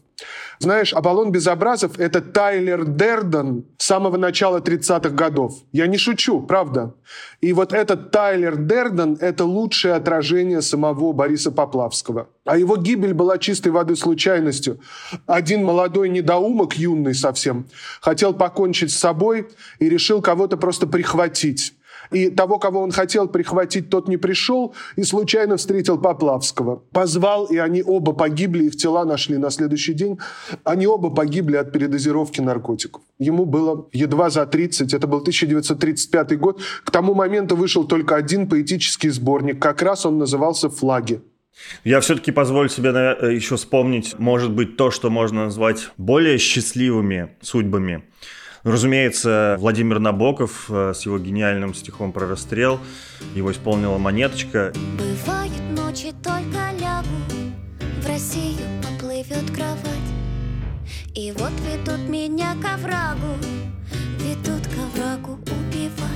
Знаешь, 0.59 0.93
Аполлон 0.93 1.33
Безобразов— 1.33 1.93
это 1.99 2.21
Тайлер 2.21 2.85
Дерден 2.85 3.65
с 3.79 3.87
самого 3.87 4.19
начала 4.19 4.61
30-х 4.61 5.09
годов. 5.11 5.55
Я 5.73 5.87
не 5.87 5.97
шучу, 5.97 6.43
правда. 6.43 6.95
И 7.41 7.53
вот 7.55 7.73
этот 7.73 8.11
Тайлер 8.11 8.57
Дерден— 8.57 9.17
это 9.21 9.45
лучшее 9.45 9.95
отражение 9.95 10.61
самого 10.61 11.13
Бориса 11.13 11.51
Поплавского. 11.51 12.29
А 12.45 12.59
его 12.59 12.77
гибель 12.77 13.15
была 13.15 13.39
чистой 13.39 13.73
воды 13.73 13.97
случайностью. 13.97 14.81
Один 15.27 15.65
молодой 15.65 16.11
недоумок, 16.11 16.77
юный 16.77 17.15
совсем, 17.15 17.67
хотел 18.01 18.35
покончить 18.35 18.93
с 18.93 18.99
собой 18.99 19.49
и 19.79 19.89
решил 19.89 20.21
кого-то 20.21 20.59
просто 20.59 20.87
прихватить. 20.87 21.75
И 22.11 22.31
того, 22.31 22.59
кого 22.59 22.81
он 22.81 22.91
хотел 22.91 23.29
прихватить, 23.29 23.91
тот 23.91 24.09
не 24.09 24.17
пришел 24.17 24.75
и 24.97 25.03
случайно 25.05 25.57
встретил 25.57 25.99
Поплавского. 25.99 26.83
Позвал, 26.93 27.47
и 27.47 27.57
они 27.59 27.83
оба 27.83 28.13
погибли, 28.13 28.65
их 28.65 28.77
тела 28.77 29.05
нашли 29.05 29.39
на 29.39 29.51
следующий 29.51 29.95
день. 29.95 30.19
Они 30.65 30.87
оба 30.87 31.11
погибли 31.11 31.57
от 31.57 31.73
передозировки 31.73 32.41
наркотиков. 32.41 33.03
Ему 33.19 33.45
было 33.45 33.89
едва 33.93 34.31
за 34.31 34.47
30, 34.47 34.95
это 34.95 35.07
был 35.07 35.19
1935 35.19 36.39
год. 36.39 36.61
К 36.85 36.91
тому 36.91 37.15
моменту 37.15 37.57
вышел 37.57 37.85
только 37.85 38.17
один 38.17 38.49
поэтический 38.49 39.11
сборник, 39.11 39.61
как 39.61 39.83
раз 39.83 40.07
он 40.07 40.19
назывался 40.19 40.69
«Флаги». 40.69 41.21
Я 41.85 42.01
все-таки 42.01 42.33
позволю 42.33 42.69
себе 42.69 42.91
э, 42.91 43.35
еще 43.35 43.57
вспомнить, 43.57 44.19
может 44.19 44.51
быть, 44.51 44.77
то, 44.77 44.91
что 44.91 45.11
можно 45.11 45.45
назвать 45.45 45.91
более 45.99 46.39
счастливыми 46.39 47.31
судьбами 47.43 48.03
Разумеется, 48.63 49.57
Владимир 49.59 50.01
Набоков 50.01 50.67
э, 50.69 50.93
с 50.95 51.07
его 51.07 51.19
гениальным 51.19 51.73
стихом 51.73 52.13
про 52.13 52.27
расстрел, 52.27 52.79
его 53.35 53.51
исполнила 53.53 53.97
монеточка. 53.97 54.73
Бывают 54.99 55.53
ночи, 55.71 56.13
только 56.23 56.71
лягу, 56.79 57.07
в 58.03 58.07
Россию 58.07 58.59
поплывет 58.83 59.51
кровать. 59.51 59.81
И 61.15 61.33
вот 61.33 61.53
ведут 61.67 62.07
меня 62.09 62.55
к 62.63 62.75
оврагу, 62.75 63.35
ведут 64.19 64.67
к 64.67 64.79
оврагу 64.79 65.39
убивать. 65.47 66.11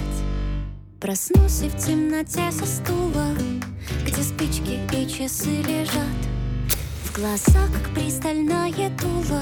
Проснусь 1.00 1.62
в 1.62 1.78
темноте 1.78 2.50
со 2.52 2.66
стула, 2.66 3.28
где 4.06 4.22
спички 4.22 4.80
и 4.94 5.08
часы 5.08 5.62
лежат. 5.62 6.20
В 7.04 7.16
глазах, 7.16 7.70
как 7.72 7.94
пристальная 7.94 8.90
дуло, 9.00 9.33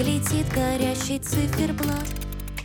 глядит 0.00 0.46
горящий 0.54 1.18
циферблат. 1.18 2.06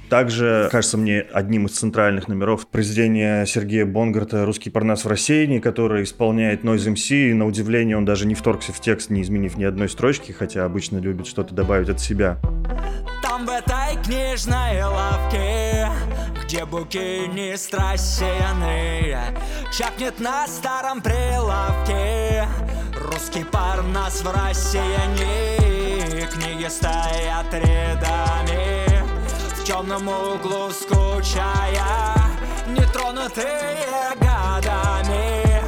Также, 0.10 0.70
кажется 0.72 0.98
мне, 0.98 1.20
одним 1.20 1.66
из 1.66 1.72
центральных 1.72 2.28
номеров 2.28 2.68
произведения 2.68 3.46
Сергея 3.46 3.86
Бонгарта 3.86 4.46
«Русский 4.46 4.70
парнас 4.70 5.04
в 5.04 5.08
рассеянии», 5.08 5.60
который 5.60 6.04
исполняет 6.04 6.64
Noise 6.64 6.94
MC, 6.94 7.32
и 7.32 7.34
на 7.34 7.46
удивление 7.46 7.98
он 7.98 8.06
даже 8.06 8.26
не 8.26 8.36
вторгся 8.36 8.72
в 8.72 8.80
текст, 8.80 9.10
не 9.10 9.22
изменив 9.24 9.58
ни 9.58 9.64
одной 9.64 9.90
строчки, 9.90 10.32
хотя 10.32 10.64
обычно 10.64 11.00
любит 11.00 11.28
что-то 11.28 11.54
добавить 11.54 11.90
от 11.90 12.00
себя. 12.00 12.38
Там 13.22 13.46
в 13.46 13.50
этой 13.50 14.02
книжной 14.04 14.84
лавке, 14.84 15.90
где 16.46 16.66
буки 16.66 17.28
не 17.34 17.58
страсены, 17.58 19.18
чакнет 19.78 20.20
на 20.20 20.48
старом 20.48 21.02
прилавке 21.02 22.48
русский 22.96 23.44
парнас 23.44 24.24
в 24.24 24.32
рассеянии 24.32 25.75
книги 26.26 26.68
стоят 26.68 27.54
рядами 27.54 28.86
В 29.56 29.64
темном 29.64 30.08
углу 30.08 30.72
скучая 30.72 32.16
Нетронутые 32.68 33.78
годами. 34.20 35.62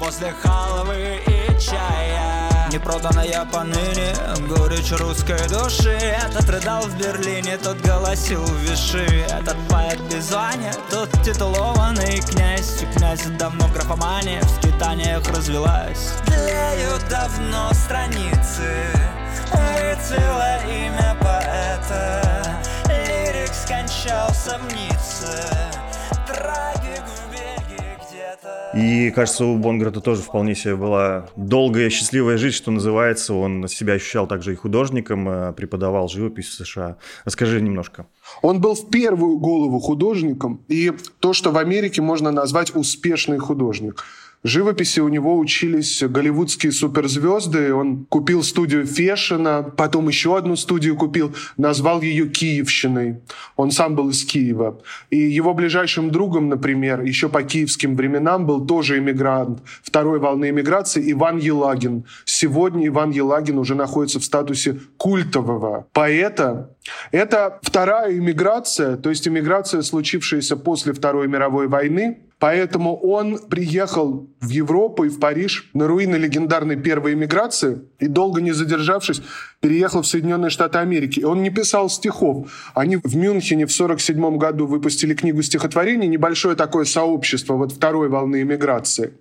Возле 0.00 0.34
халвы 0.42 1.20
и 1.26 1.60
чая. 1.60 2.68
Непроданная 2.72 3.46
поныне 3.52 4.12
горечь 4.48 4.90
русской 4.92 5.48
души. 5.48 5.90
Этот 5.90 6.48
рыдал 6.50 6.82
в 6.82 6.98
Берлине, 6.98 7.58
тот 7.58 7.78
голосил 7.80 8.42
в 8.42 8.56
Виши. 8.56 9.06
Этот 9.28 9.56
поэт 9.68 10.00
звания, 10.20 10.74
тот 10.90 11.10
титулованный 11.22 12.20
князь. 12.22 12.82
У 12.82 12.98
князя 12.98 13.30
давно 13.30 13.68
графомания 13.68 14.40
в 14.40 14.50
скитаниях 14.50 15.26
развелась. 15.28 16.14
Тлеют 16.26 17.06
давно 17.08 17.72
страницы 17.72 19.21
Выцвело 19.52 20.56
имя 20.66 21.16
поэта 21.20 22.22
Лирик 22.88 23.52
скончался 23.52 24.58
в 24.58 24.72
Ницце 24.72 25.44
Трагик 26.26 27.04
в 27.04 27.30
Бельгии 27.30 27.96
где-то 28.08 28.70
И, 28.74 29.10
кажется, 29.10 29.44
у 29.44 29.56
Бонграта 29.58 30.00
тоже 30.00 30.22
вполне 30.22 30.54
себе 30.54 30.76
была 30.76 31.28
долгая 31.36 31.90
счастливая 31.90 32.38
жизнь, 32.38 32.56
что 32.56 32.70
называется. 32.70 33.34
Он 33.34 33.68
себя 33.68 33.94
ощущал 33.94 34.26
также 34.26 34.52
и 34.52 34.56
художником, 34.56 35.28
э, 35.28 35.52
преподавал 35.52 36.08
живопись 36.08 36.48
в 36.48 36.54
США. 36.54 36.96
Расскажи 37.24 37.60
немножко. 37.60 38.06
Он 38.40 38.60
был 38.60 38.74
в 38.74 38.90
первую 38.90 39.38
голову 39.38 39.78
художником, 39.78 40.64
и 40.68 40.92
то, 41.20 41.32
что 41.32 41.50
в 41.50 41.58
Америке 41.58 42.02
можно 42.02 42.30
назвать 42.30 42.74
успешный 42.74 43.38
художник– 43.38 44.04
Живописи 44.44 44.98
у 44.98 45.08
него 45.08 45.38
учились 45.38 46.02
голливудские 46.02 46.72
суперзвезды. 46.72 47.72
Он 47.72 48.06
купил 48.06 48.42
студию 48.42 48.86
Фешина, 48.86 49.62
потом 49.62 50.08
еще 50.08 50.36
одну 50.36 50.56
студию 50.56 50.96
купил, 50.96 51.34
назвал 51.56 52.02
ее 52.02 52.28
Киевщиной. 52.28 53.20
Он 53.56 53.70
сам 53.70 53.94
был 53.94 54.10
из 54.10 54.24
Киева. 54.24 54.80
И 55.10 55.16
его 55.16 55.54
ближайшим 55.54 56.10
другом, 56.10 56.48
например, 56.48 57.02
еще 57.02 57.28
по 57.28 57.44
киевским 57.44 57.94
временам 57.94 58.44
был 58.46 58.66
тоже 58.66 58.98
иммигрант 58.98 59.62
второй 59.82 60.18
волны 60.18 60.50
иммиграции 60.50 61.12
Иван 61.12 61.38
Елагин. 61.38 62.04
Сегодня 62.24 62.88
Иван 62.88 63.10
Елагин 63.10 63.58
уже 63.58 63.76
находится 63.76 64.18
в 64.18 64.24
статусе 64.24 64.80
культового 64.96 65.86
поэта. 65.92 66.74
Это 67.12 67.60
вторая 67.62 68.18
иммиграция, 68.18 68.96
то 68.96 69.10
есть 69.10 69.28
иммиграция, 69.28 69.82
случившаяся 69.82 70.56
после 70.56 70.92
Второй 70.92 71.28
мировой 71.28 71.68
войны, 71.68 72.18
Поэтому 72.42 72.96
он 72.96 73.38
приехал 73.38 74.28
в 74.40 74.48
Европу 74.48 75.04
и 75.04 75.08
в 75.08 75.20
Париж 75.20 75.70
на 75.74 75.86
руины 75.86 76.16
легендарной 76.16 76.74
первой 76.74 77.12
эмиграции 77.14 77.82
и, 78.00 78.08
долго 78.08 78.40
не 78.40 78.50
задержавшись, 78.50 79.22
переехал 79.60 80.02
в 80.02 80.08
Соединенные 80.08 80.50
Штаты 80.50 80.78
Америки. 80.78 81.20
И 81.20 81.24
он 81.24 81.44
не 81.44 81.50
писал 81.50 81.88
стихов. 81.88 82.50
Они 82.74 82.96
в 82.96 83.14
Мюнхене 83.16 83.66
в 83.66 83.72
1947 83.72 84.38
году 84.38 84.66
выпустили 84.66 85.14
книгу 85.14 85.40
стихотворений, 85.42 86.08
небольшое 86.08 86.56
такое 86.56 86.84
сообщество 86.84 87.54
вот 87.54 87.70
второй 87.70 88.08
волны 88.08 88.42
эмиграции. 88.42 89.12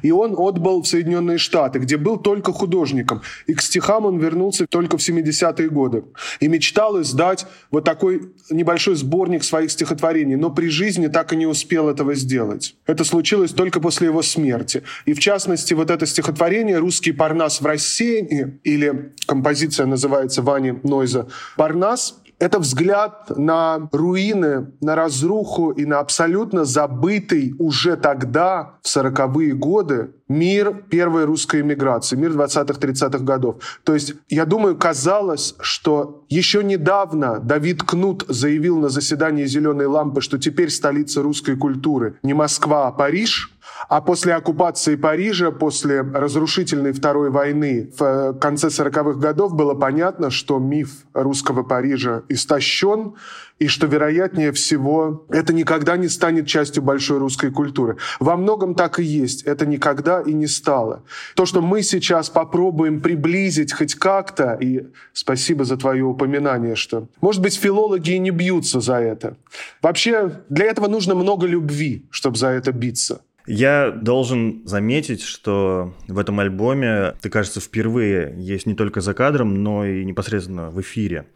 И 0.00 0.10
он 0.10 0.34
отбыл 0.38 0.80
в 0.82 0.88
Соединенные 0.88 1.36
Штаты, 1.36 1.80
где 1.80 1.98
был 1.98 2.16
только 2.16 2.50
художником. 2.50 3.20
И 3.46 3.52
к 3.52 3.60
стихам 3.60 4.06
он 4.06 4.18
вернулся 4.18 4.66
только 4.66 4.96
в 4.96 5.06
70-е 5.06 5.68
годы. 5.68 6.04
И 6.40 6.48
мечтал 6.48 6.98
издать 7.02 7.46
вот 7.70 7.84
такой 7.84 8.32
небольшой 8.48 8.94
сборник 8.94 9.44
своих 9.44 9.70
стихотворений, 9.70 10.36
но 10.36 10.48
при 10.48 10.70
жизни 10.70 11.08
так 11.08 11.34
и 11.34 11.36
не 11.36 11.46
успел 11.46 11.90
этого 11.90 12.14
сделать. 12.14 12.69
Это 12.86 13.04
случилось 13.04 13.52
только 13.52 13.80
после 13.80 14.08
его 14.08 14.22
смерти. 14.22 14.82
И 15.04 15.12
в 15.12 15.20
частности, 15.20 15.74
вот 15.74 15.90
это 15.90 16.06
стихотворение 16.06 16.78
«Русский 16.78 17.12
парнас 17.12 17.60
в 17.60 17.66
рассеянии» 17.66 18.60
или 18.64 19.12
композиция 19.26 19.86
называется 19.86 20.42
Вани 20.42 20.72
Нойза 20.82 21.28
«Парнас» 21.56 22.19
Это 22.40 22.58
взгляд 22.58 23.36
на 23.36 23.90
руины, 23.92 24.72
на 24.80 24.94
разруху 24.94 25.72
и 25.72 25.84
на 25.84 25.98
абсолютно 25.98 26.64
забытый 26.64 27.54
уже 27.58 27.96
тогда, 27.96 28.76
в 28.80 28.88
сороковые 28.88 29.52
годы, 29.52 30.12
мир 30.26 30.72
первой 30.88 31.26
русской 31.26 31.60
эмиграции, 31.60 32.16
мир 32.16 32.30
20-30-х 32.30 33.18
годов. 33.18 33.56
То 33.84 33.92
есть, 33.92 34.14
я 34.30 34.46
думаю, 34.46 34.78
казалось, 34.78 35.54
что 35.60 36.24
еще 36.30 36.64
недавно 36.64 37.40
Давид 37.40 37.82
Кнут 37.82 38.24
заявил 38.26 38.78
на 38.78 38.88
заседании 38.88 39.44
«Зеленой 39.44 39.84
лампы», 39.84 40.22
что 40.22 40.38
теперь 40.38 40.70
столица 40.70 41.20
русской 41.20 41.56
культуры 41.56 42.14
не 42.22 42.32
Москва, 42.32 42.88
а 42.88 42.92
Париж– 42.92 43.54
а 43.88 44.00
после 44.00 44.34
оккупации 44.34 44.96
Парижа, 44.96 45.50
после 45.50 46.02
разрушительной 46.02 46.92
Второй 46.92 47.30
войны 47.30 47.90
в 47.98 48.02
э, 48.02 48.34
конце 48.34 48.68
40-х 48.68 49.18
годов 49.18 49.54
было 49.54 49.74
понятно, 49.74 50.30
что 50.30 50.58
миф 50.58 50.90
русского 51.14 51.62
Парижа 51.62 52.22
истощен, 52.28 53.14
и 53.60 53.68
что, 53.68 53.86
вероятнее 53.86 54.52
всего, 54.52 55.26
это 55.28 55.52
никогда 55.52 55.98
не 55.98 56.08
станет 56.08 56.46
частью 56.46 56.82
большой 56.82 57.18
русской 57.18 57.50
культуры. 57.50 57.98
Во 58.18 58.36
многом 58.36 58.74
так 58.74 58.98
и 58.98 59.04
есть. 59.04 59.42
Это 59.42 59.66
никогда 59.66 60.22
и 60.22 60.32
не 60.32 60.46
стало. 60.46 61.04
То, 61.36 61.44
что 61.44 61.60
мы 61.60 61.82
сейчас 61.82 62.30
попробуем 62.30 63.02
приблизить 63.02 63.74
хоть 63.74 63.94
как-то, 63.94 64.56
и 64.58 64.86
спасибо 65.12 65.64
за 65.64 65.76
твое 65.76 66.04
упоминание, 66.04 66.74
что, 66.74 67.06
может 67.20 67.42
быть, 67.42 67.54
филологи 67.54 68.12
и 68.12 68.18
не 68.18 68.30
бьются 68.30 68.80
за 68.80 68.94
это. 68.94 69.36
Вообще, 69.82 70.40
для 70.48 70.64
этого 70.64 70.88
нужно 70.88 71.14
много 71.14 71.46
любви, 71.46 72.06
чтобы 72.10 72.38
за 72.38 72.48
это 72.48 72.72
биться. 72.72 73.20
Я 73.46 73.90
должен 73.90 74.66
заметить, 74.66 75.22
что 75.22 75.94
в 76.08 76.18
этом 76.18 76.40
альбоме, 76.40 77.14
ты, 77.20 77.30
кажется, 77.30 77.60
впервые 77.60 78.34
есть 78.36 78.66
не 78.66 78.74
только 78.74 79.00
за 79.00 79.14
кадром, 79.14 79.62
но 79.62 79.84
и 79.84 80.04
непосредственно 80.04 80.70
в 80.70 80.80
эфире. 80.80 81.26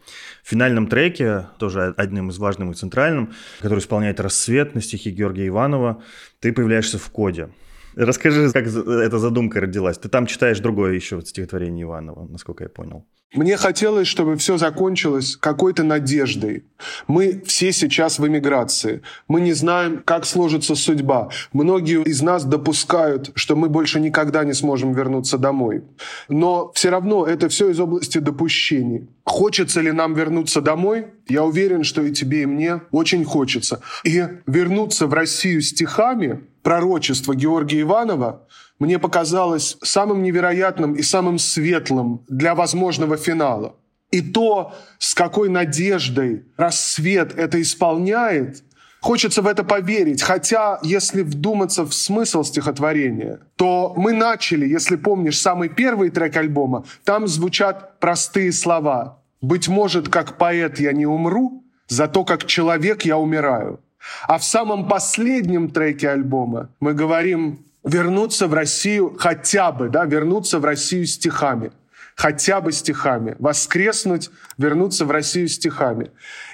В 0.43 0.49
финальном 0.49 0.87
треке, 0.87 1.47
тоже 1.57 1.93
одним 1.97 2.29
из 2.29 2.37
важным 2.37 2.71
и 2.71 2.75
центральным, 2.75 3.33
который 3.59 3.79
исполняет 3.79 4.19
«Рассвет» 4.19 4.75
на 4.75 4.81
стихи 4.81 5.09
Георгия 5.09 5.47
Иванова, 5.47 6.03
ты 6.39 6.53
появляешься 6.53 6.97
в 6.99 7.09
коде. 7.09 7.49
Расскажи, 7.95 8.51
как 8.51 8.67
эта 8.67 9.19
задумка 9.19 9.61
родилась. 9.61 9.97
Ты 9.97 10.09
там 10.09 10.25
читаешь 10.25 10.59
другое 10.59 10.93
еще 10.93 11.21
стихотворение 11.21 11.83
Иванова, 11.83 12.27
насколько 12.27 12.63
я 12.63 12.69
понял. 12.69 13.05
Мне 13.33 13.57
хотелось, 13.57 14.07
чтобы 14.07 14.37
все 14.37 14.57
закончилось 14.57 15.35
какой-то 15.35 15.83
надеждой. 15.83 16.63
Мы 17.07 17.41
все 17.45 17.71
сейчас 17.73 18.19
в 18.19 18.25
эмиграции. 18.25 19.01
Мы 19.27 19.41
не 19.41 19.53
знаем, 19.53 20.01
как 20.05 20.25
сложится 20.25 20.75
судьба. 20.75 21.29
Многие 21.51 22.01
из 22.03 22.21
нас 22.21 22.45
допускают, 22.45 23.31
что 23.35 23.55
мы 23.55 23.67
больше 23.67 23.99
никогда 23.99 24.45
не 24.45 24.53
сможем 24.53 24.93
вернуться 24.93 25.37
домой. 25.37 25.83
Но 26.29 26.71
все 26.73 26.89
равно 26.89 27.25
это 27.25 27.49
все 27.49 27.69
из 27.69 27.79
области 27.79 28.19
допущений. 28.19 29.09
Хочется 29.25 29.81
ли 29.81 29.91
нам 29.91 30.13
вернуться 30.13 30.61
домой? 30.61 31.07
Я 31.27 31.43
уверен, 31.43 31.83
что 31.83 32.03
и 32.03 32.13
тебе, 32.13 32.43
и 32.43 32.45
мне 32.45 32.81
очень 32.91 33.25
хочется. 33.25 33.81
И 34.05 34.23
вернуться 34.45 35.07
в 35.07 35.13
Россию 35.13 35.61
стихами 35.61 36.41
пророчество 36.65 37.35
Георгия 37.35 37.81
Иванова 37.81 38.47
мне 38.79 38.97
показалось 38.97 39.77
самым 39.83 40.23
невероятным 40.23 40.93
и 40.93 41.03
самым 41.03 41.37
светлым 41.37 42.25
для 42.27 42.55
возможного 42.55 43.17
финала. 43.17 43.75
И 44.09 44.21
то, 44.21 44.73
с 44.97 45.13
какой 45.13 45.47
надеждой 45.49 46.45
рассвет 46.57 47.37
это 47.37 47.61
исполняет, 47.61 48.63
хочется 48.99 49.43
в 49.43 49.47
это 49.47 49.63
поверить. 49.63 50.23
Хотя, 50.23 50.79
если 50.81 51.21
вдуматься 51.21 51.83
в 51.83 51.93
смысл 51.93 52.43
стихотворения, 52.43 53.41
то 53.57 53.93
мы 53.95 54.11
начали, 54.13 54.67
если 54.67 54.95
помнишь, 54.95 55.39
самый 55.39 55.69
первый 55.69 56.09
трек 56.09 56.35
альбома, 56.35 56.85
там 57.03 57.27
звучат 57.27 57.99
простые 57.99 58.51
слова. 58.51 59.21
«Быть 59.39 59.67
может, 59.67 60.09
как 60.09 60.39
поэт 60.39 60.79
я 60.79 60.93
не 60.93 61.05
умру, 61.05 61.63
зато 61.87 62.23
как 62.23 62.45
человек 62.45 63.03
я 63.05 63.19
умираю». 63.19 63.84
А 64.27 64.37
в 64.37 64.43
самом 64.43 64.87
последнем 64.87 65.69
треке 65.69 66.09
альбома 66.09 66.69
мы 66.79 66.93
говорим 66.93 67.59
вернуться 67.83 68.47
в 68.47 68.53
Россию 68.53 69.15
хотя 69.17 69.71
бы, 69.71 69.89
да, 69.89 70.05
вернуться 70.05 70.59
в 70.59 70.65
Россию 70.65 71.05
стихами. 71.05 71.71
Хотя 72.15 72.61
бы 72.61 72.71
стихами. 72.71 73.35
Воскреснуть, 73.39 74.29
вернуться 74.57 75.05
в 75.05 75.11
Россию 75.11 75.49
стихами. 75.49 76.11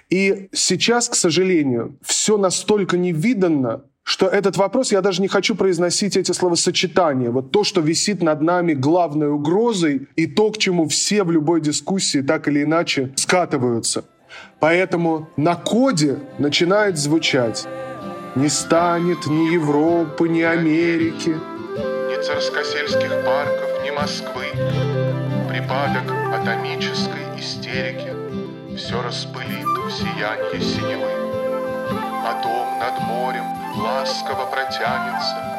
И 0.10 0.50
сейчас, 0.52 1.08
к 1.08 1.16
сожалению, 1.16 1.96
все 2.02 2.38
настолько 2.38 2.98
невиданно, 2.98 3.84
что 4.04 4.28
этот 4.28 4.58
вопрос, 4.58 4.92
я 4.92 5.02
даже 5.02 5.22
не 5.22 5.28
хочу 5.28 5.56
произносить 5.56 6.18
эти 6.18 6.32
словосочетания. 6.32 7.30
Вот 7.30 7.52
то, 7.52 7.64
что 7.64 7.82
висит 7.82 8.22
над 8.22 8.42
нами 8.42 8.74
главной 8.74 9.30
угрозой, 9.30 10.08
и 10.16 10.26
то, 10.26 10.52
к 10.52 10.58
чему 10.58 10.88
все 10.88 11.24
в 11.24 11.32
любой 11.32 11.62
дискуссии 11.62 12.22
так 12.22 12.48
или 12.48 12.64
иначе 12.64 13.14
скатываются. 13.16 14.04
Поэтому 14.60 15.28
на 15.38 15.56
коде 15.56 16.20
начинает 16.38 16.98
звучать 16.98 17.68
не 18.36 18.48
станет 18.48 19.26
ни 19.28 19.54
Европы, 19.54 20.30
ни 20.30 20.42
Америки, 20.42 21.30
ни 21.30 22.24
царскосельских 22.24 23.10
парков, 23.26 23.84
ни 23.84 23.92
Москвы. 23.92 24.46
Припадок 25.50 26.10
атомической 26.34 27.26
истерики 27.38 28.14
все 28.78 29.02
распылит 29.02 29.66
в 29.66 29.92
сиянье 29.92 30.62
синевы. 30.62 31.10
Потом 32.24 32.80
над 32.80 33.02
морем 33.02 33.44
ласково 33.78 34.46
протянется 34.46 35.52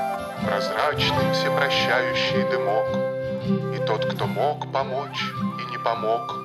прозрачный 0.47 1.33
всепрощающий 1.33 2.51
дымок. 2.51 2.87
И 3.75 3.87
тот, 3.87 4.07
кто 4.07 4.27
мог 4.27 4.73
помочь 4.73 5.23
и 5.61 5.71
не 5.71 5.79
помог, 5.79 6.42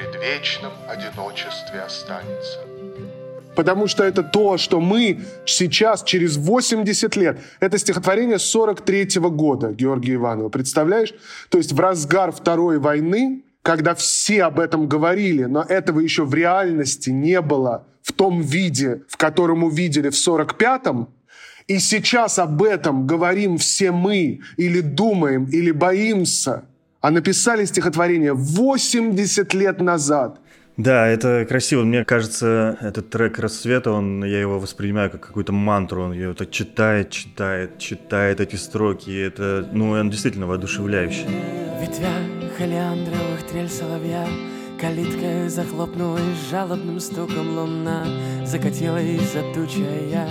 предвечном 0.00 0.72
одиночестве 0.88 1.80
останется 1.80 2.58
потому 3.56 3.88
что 3.88 4.04
это 4.04 4.22
то, 4.22 4.56
что 4.56 4.80
мы 4.80 5.18
сейчас, 5.44 6.02
через 6.04 6.36
80 6.38 7.16
лет, 7.16 7.40
это 7.58 7.76
стихотворение 7.78 8.38
43 8.38 9.18
-го 9.18 9.30
года 9.30 9.72
Георгия 9.72 10.14
Иванова, 10.14 10.48
представляешь? 10.48 11.12
То 11.50 11.58
есть 11.58 11.72
в 11.72 11.80
разгар 11.80 12.30
Второй 12.32 12.78
войны, 12.78 13.42
когда 13.62 13.94
все 13.94 14.44
об 14.44 14.60
этом 14.60 14.88
говорили, 14.88 15.44
но 15.44 15.62
этого 15.62 16.00
еще 16.00 16.24
в 16.24 16.32
реальности 16.32 17.10
не 17.10 17.40
было 17.42 17.84
в 18.02 18.12
том 18.12 18.40
виде, 18.40 19.02
в 19.08 19.16
котором 19.16 19.64
увидели 19.64 20.08
в 20.08 20.14
45-м, 20.14 21.08
и 21.66 21.78
сейчас 21.80 22.38
об 22.38 22.62
этом 22.62 23.06
говорим 23.06 23.58
все 23.58 23.90
мы, 23.92 24.40
или 24.56 24.80
думаем, 24.80 25.44
или 25.52 25.72
боимся, 25.72 26.62
а 27.00 27.10
написали 27.10 27.64
стихотворение 27.64 28.34
80 28.34 29.54
лет 29.54 29.80
назад– 29.80 30.40
да, 30.76 31.08
это 31.08 31.44
красиво. 31.46 31.84
Мне 31.84 32.06
кажется, 32.06 32.78
этот 32.80 33.10
трек 33.10 33.38
«Рассвета», 33.38 33.90
он, 33.92 34.24
я 34.24 34.40
его 34.40 34.58
воспринимаю 34.58 35.10
как 35.10 35.26
какую-то 35.26 35.52
мантру. 35.52 36.04
Он 36.04 36.12
ее 36.12 36.32
так 36.32 36.50
читает, 36.50 37.10
читает, 37.10 37.78
читает 37.78 38.40
эти 38.40 38.56
строки. 38.56 39.10
Это, 39.10 39.68
ну, 39.72 39.90
он 39.90 40.08
действительно 40.08 40.46
воодушевляющий. 40.46 41.26
Ветвя 41.80 42.14
халиандровых 42.56 43.42
трель 43.50 43.68
соловья 43.68 44.26
Калитка 44.80 45.50
захлопнулась 45.50 46.48
жалобным 46.50 47.00
стуком 47.00 47.58
луна 47.58 48.06
Закатилась 48.46 49.32
за 49.32 49.42
тучей 49.52 50.10
я 50.10 50.26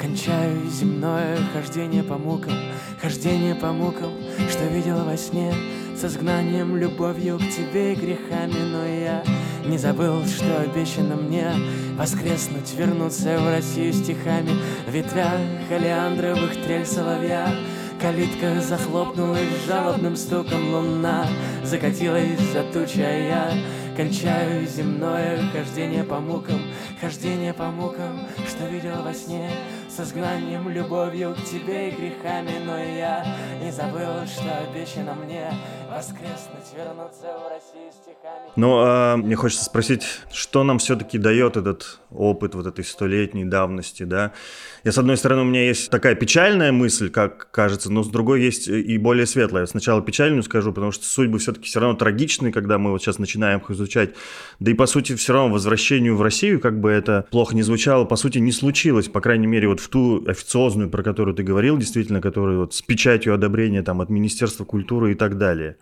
Кончаю 0.00 0.68
земное 0.68 1.38
хождение 1.52 2.02
по 2.02 2.18
мукам 2.18 2.54
Хождение 3.00 3.54
по 3.54 3.72
мукам, 3.72 4.12
что 4.48 4.64
видела 4.66 5.04
во 5.04 5.16
сне 5.16 5.52
С 5.96 6.04
изгнанием, 6.04 6.76
любовью 6.76 7.38
к 7.38 7.42
тебе 7.42 7.92
и 7.92 7.96
грехами 7.96 8.58
Но 8.72 8.84
я 8.86 9.22
не 9.64 9.78
забыл, 9.78 10.24
что 10.26 10.60
обещано 10.60 11.16
мне 11.16 11.52
Воскреснуть, 11.96 12.74
вернуться 12.74 13.38
в 13.38 13.48
Россию 13.48 13.92
стихами. 13.92 14.50
В 14.86 14.90
ветвях 14.90 15.40
олеандровых 15.70 16.52
трель 16.64 16.86
соловья 16.86 17.54
Калитка 18.00 18.60
захлопнулась 18.60 19.64
жалобным 19.66 20.16
стуком 20.16 20.74
луна 20.74 21.26
Закатилась 21.62 22.40
за 22.52 22.64
туча 22.64 23.00
я 23.00 23.52
Кончаю 23.96 24.66
земное 24.66 25.38
хождение 25.52 26.02
по 26.02 26.18
мукам 26.18 26.60
Хождение 27.00 27.52
по 27.52 27.70
мукам, 27.70 28.26
что 28.48 28.66
видел 28.66 29.02
во 29.04 29.14
сне 29.14 29.48
С 29.94 30.00
изгнанием, 30.00 30.70
любовью 30.70 31.34
к 31.34 31.44
тебе 31.44 31.90
и 31.90 31.92
грехами 31.92 32.64
Но 32.64 32.78
я 32.78 33.26
не 33.62 33.70
забыл, 33.70 34.26
что 34.26 34.50
обещано 34.66 35.14
мне 35.14 35.52
Воскреснуть, 35.90 36.72
вернуться 36.74 37.26
в 37.26 37.50
Россию 37.50 37.92
стихами 37.92 38.50
Ну, 38.56 38.78
а 38.78 39.16
мне 39.18 39.36
хочется 39.36 39.66
спросить, 39.66 40.02
что 40.32 40.64
нам 40.64 40.78
все-таки 40.78 41.18
дает 41.18 41.58
этот 41.58 41.98
опыт 42.10 42.54
вот 42.54 42.66
этой 42.66 42.84
столетней 42.84 43.44
давности, 43.44 44.04
да? 44.04 44.32
Я, 44.84 44.92
с 44.92 44.98
одной 44.98 45.16
стороны, 45.16 45.42
у 45.42 45.44
меня 45.44 45.64
есть 45.66 45.90
такая 45.90 46.14
печальная 46.14 46.72
мысль, 46.72 47.10
как 47.10 47.50
кажется, 47.50 47.90
но 47.90 48.02
с 48.02 48.08
другой 48.08 48.42
есть 48.42 48.68
и 48.68 48.98
более 48.98 49.26
светлая. 49.26 49.66
Сначала 49.66 50.02
печальную 50.02 50.42
скажу, 50.42 50.72
потому 50.72 50.92
что 50.92 51.04
судьбы 51.04 51.38
все-таки 51.38 51.66
все 51.66 51.80
равно 51.80 51.96
трагичны, 51.96 52.52
когда 52.52 52.78
мы 52.78 52.90
вот 52.90 53.02
сейчас 53.02 53.18
начинаем 53.18 53.60
их 53.60 53.70
изучать. 53.70 54.14
Да 54.60 54.70
и, 54.70 54.74
по 54.74 54.86
сути, 54.86 55.14
все 55.14 55.34
равно 55.34 55.52
возвращению 55.52 56.16
в 56.16 56.22
Россию, 56.22 56.60
как 56.60 56.80
бы 56.80 56.90
это 56.90 57.26
плохо 57.30 57.54
не 57.54 57.62
звучало, 57.62 58.04
по 58.04 58.16
сути, 58.16 58.38
не 58.38 58.52
случилось. 58.52 59.08
По 59.08 59.20
крайней 59.20 59.46
мере, 59.46 59.68
вот 59.68 59.80
в 59.82 59.88
ту 59.88 60.24
официозную, 60.26 60.88
про 60.90 61.02
которую 61.02 61.34
ты 61.34 61.42
говорил, 61.42 61.76
действительно, 61.76 62.20
которую 62.20 62.60
вот 62.60 62.74
с 62.74 62.82
печатью 62.82 63.34
одобрения 63.34 63.82
там 63.82 64.00
от 64.00 64.10
Министерства 64.10 64.64
культуры 64.64 65.12
и 65.12 65.14
так 65.14 65.38
далее. 65.38 65.76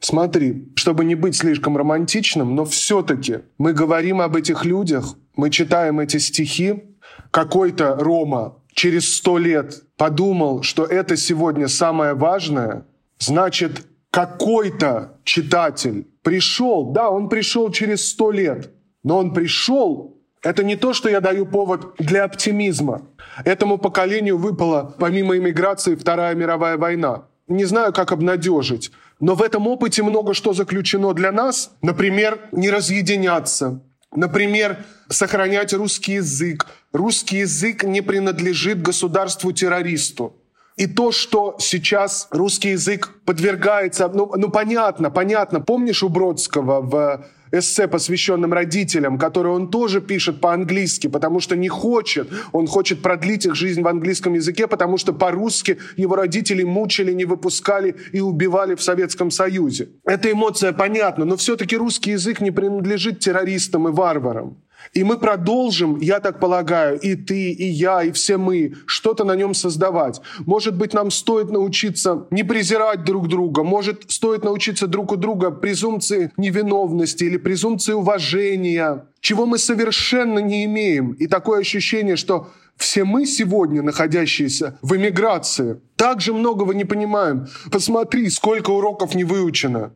Смотри, 0.00 0.72
чтобы 0.76 1.04
не 1.04 1.14
быть 1.14 1.36
слишком 1.36 1.76
романтичным, 1.76 2.54
но 2.54 2.64
все-таки 2.64 3.40
мы 3.58 3.72
говорим 3.72 4.20
об 4.20 4.36
этих 4.36 4.64
людях, 4.64 5.14
мы 5.36 5.50
читаем 5.50 6.00
эти 6.00 6.18
стихи, 6.18 6.84
какой-то 7.30 7.96
Рома 7.96 8.58
через 8.72 9.14
сто 9.14 9.38
лет 9.38 9.82
подумал, 9.96 10.62
что 10.62 10.84
это 10.84 11.16
сегодня 11.16 11.68
самое 11.68 12.14
важное, 12.14 12.86
значит, 13.18 13.86
какой-то 14.10 15.18
читатель 15.24 16.06
пришел, 16.22 16.92
да, 16.92 17.10
он 17.10 17.28
пришел 17.28 17.70
через 17.70 18.06
сто 18.06 18.30
лет, 18.30 18.72
но 19.02 19.18
он 19.18 19.32
пришел, 19.32 20.15
это 20.46 20.62
не 20.62 20.76
то, 20.76 20.94
что 20.94 21.08
я 21.08 21.20
даю 21.20 21.44
повод 21.44 21.94
для 21.98 22.22
оптимизма. 22.24 23.02
Этому 23.44 23.78
поколению 23.78 24.38
выпала, 24.38 24.94
помимо 24.98 25.36
иммиграции, 25.36 25.96
Вторая 25.96 26.36
мировая 26.36 26.76
война. 26.76 27.24
Не 27.48 27.64
знаю, 27.64 27.92
как 27.92 28.12
обнадежить, 28.12 28.92
но 29.18 29.34
в 29.34 29.42
этом 29.42 29.66
опыте 29.66 30.04
много 30.04 30.34
что 30.34 30.52
заключено 30.52 31.14
для 31.14 31.32
нас. 31.32 31.72
Например, 31.82 32.38
не 32.52 32.70
разъединяться, 32.70 33.82
Например, 34.14 34.78
сохранять 35.08 35.74
русский 35.74 36.14
язык. 36.14 36.66
Русский 36.92 37.38
язык 37.38 37.82
не 37.82 38.00
принадлежит 38.00 38.80
государству-террористу. 38.80 40.36
И 40.76 40.86
то, 40.86 41.10
что 41.10 41.56
сейчас 41.58 42.28
русский 42.30 42.70
язык 42.70 43.12
подвергается, 43.24 44.08
ну, 44.08 44.32
ну 44.36 44.50
понятно, 44.50 45.10
понятно. 45.10 45.60
Помнишь 45.60 46.02
у 46.02 46.08
Бродского 46.08 46.80
в 46.80 47.26
эссе, 47.58 47.88
посвященном 47.88 48.52
родителям, 48.52 49.18
который 49.18 49.52
он 49.52 49.70
тоже 49.70 50.00
пишет 50.00 50.40
по-английски, 50.40 51.06
потому 51.06 51.40
что 51.40 51.56
не 51.56 51.68
хочет. 51.68 52.28
Он 52.52 52.66
хочет 52.66 53.02
продлить 53.02 53.46
их 53.46 53.54
жизнь 53.54 53.82
в 53.82 53.88
английском 53.88 54.34
языке, 54.34 54.66
потому 54.66 54.98
что 54.98 55.12
по-русски 55.12 55.78
его 55.96 56.16
родители 56.16 56.62
мучили, 56.62 57.12
не 57.12 57.24
выпускали 57.24 57.96
и 58.12 58.20
убивали 58.20 58.74
в 58.74 58.82
Советском 58.82 59.30
Союзе. 59.30 59.88
Эта 60.04 60.30
эмоция 60.30 60.72
понятна, 60.72 61.24
но 61.24 61.36
все-таки 61.36 61.76
русский 61.76 62.12
язык 62.12 62.40
не 62.40 62.50
принадлежит 62.50 63.20
террористам 63.20 63.88
и 63.88 63.92
варварам. 63.92 64.58
И 64.92 65.04
мы 65.04 65.18
продолжим, 65.18 65.98
я 66.00 66.20
так 66.20 66.40
полагаю, 66.40 66.98
и 66.98 67.14
ты, 67.14 67.52
и 67.52 67.64
я, 67.64 68.02
и 68.02 68.12
все 68.12 68.36
мы, 68.36 68.74
что-то 68.86 69.24
на 69.24 69.36
нем 69.36 69.54
создавать. 69.54 70.20
Может 70.40 70.76
быть, 70.76 70.94
нам 70.94 71.10
стоит 71.10 71.50
научиться 71.50 72.26
не 72.30 72.42
презирать 72.42 73.04
друг 73.04 73.28
друга, 73.28 73.62
может, 73.62 74.10
стоит 74.10 74.44
научиться 74.44 74.86
друг 74.86 75.12
у 75.12 75.16
друга 75.16 75.50
презумпции 75.50 76.32
невиновности 76.36 77.24
или 77.24 77.36
презумпции 77.36 77.92
уважения, 77.92 79.06
чего 79.20 79.46
мы 79.46 79.58
совершенно 79.58 80.38
не 80.38 80.64
имеем. 80.64 81.12
И 81.12 81.26
такое 81.26 81.60
ощущение, 81.60 82.16
что 82.16 82.48
все 82.76 83.04
мы 83.04 83.26
сегодня, 83.26 83.82
находящиеся 83.82 84.78
в 84.82 84.94
эмиграции, 84.96 85.80
также 85.96 86.32
многого 86.32 86.74
не 86.74 86.84
понимаем. 86.84 87.46
Посмотри, 87.72 88.28
сколько 88.30 88.70
уроков 88.70 89.14
не 89.14 89.24
выучено. 89.24 89.94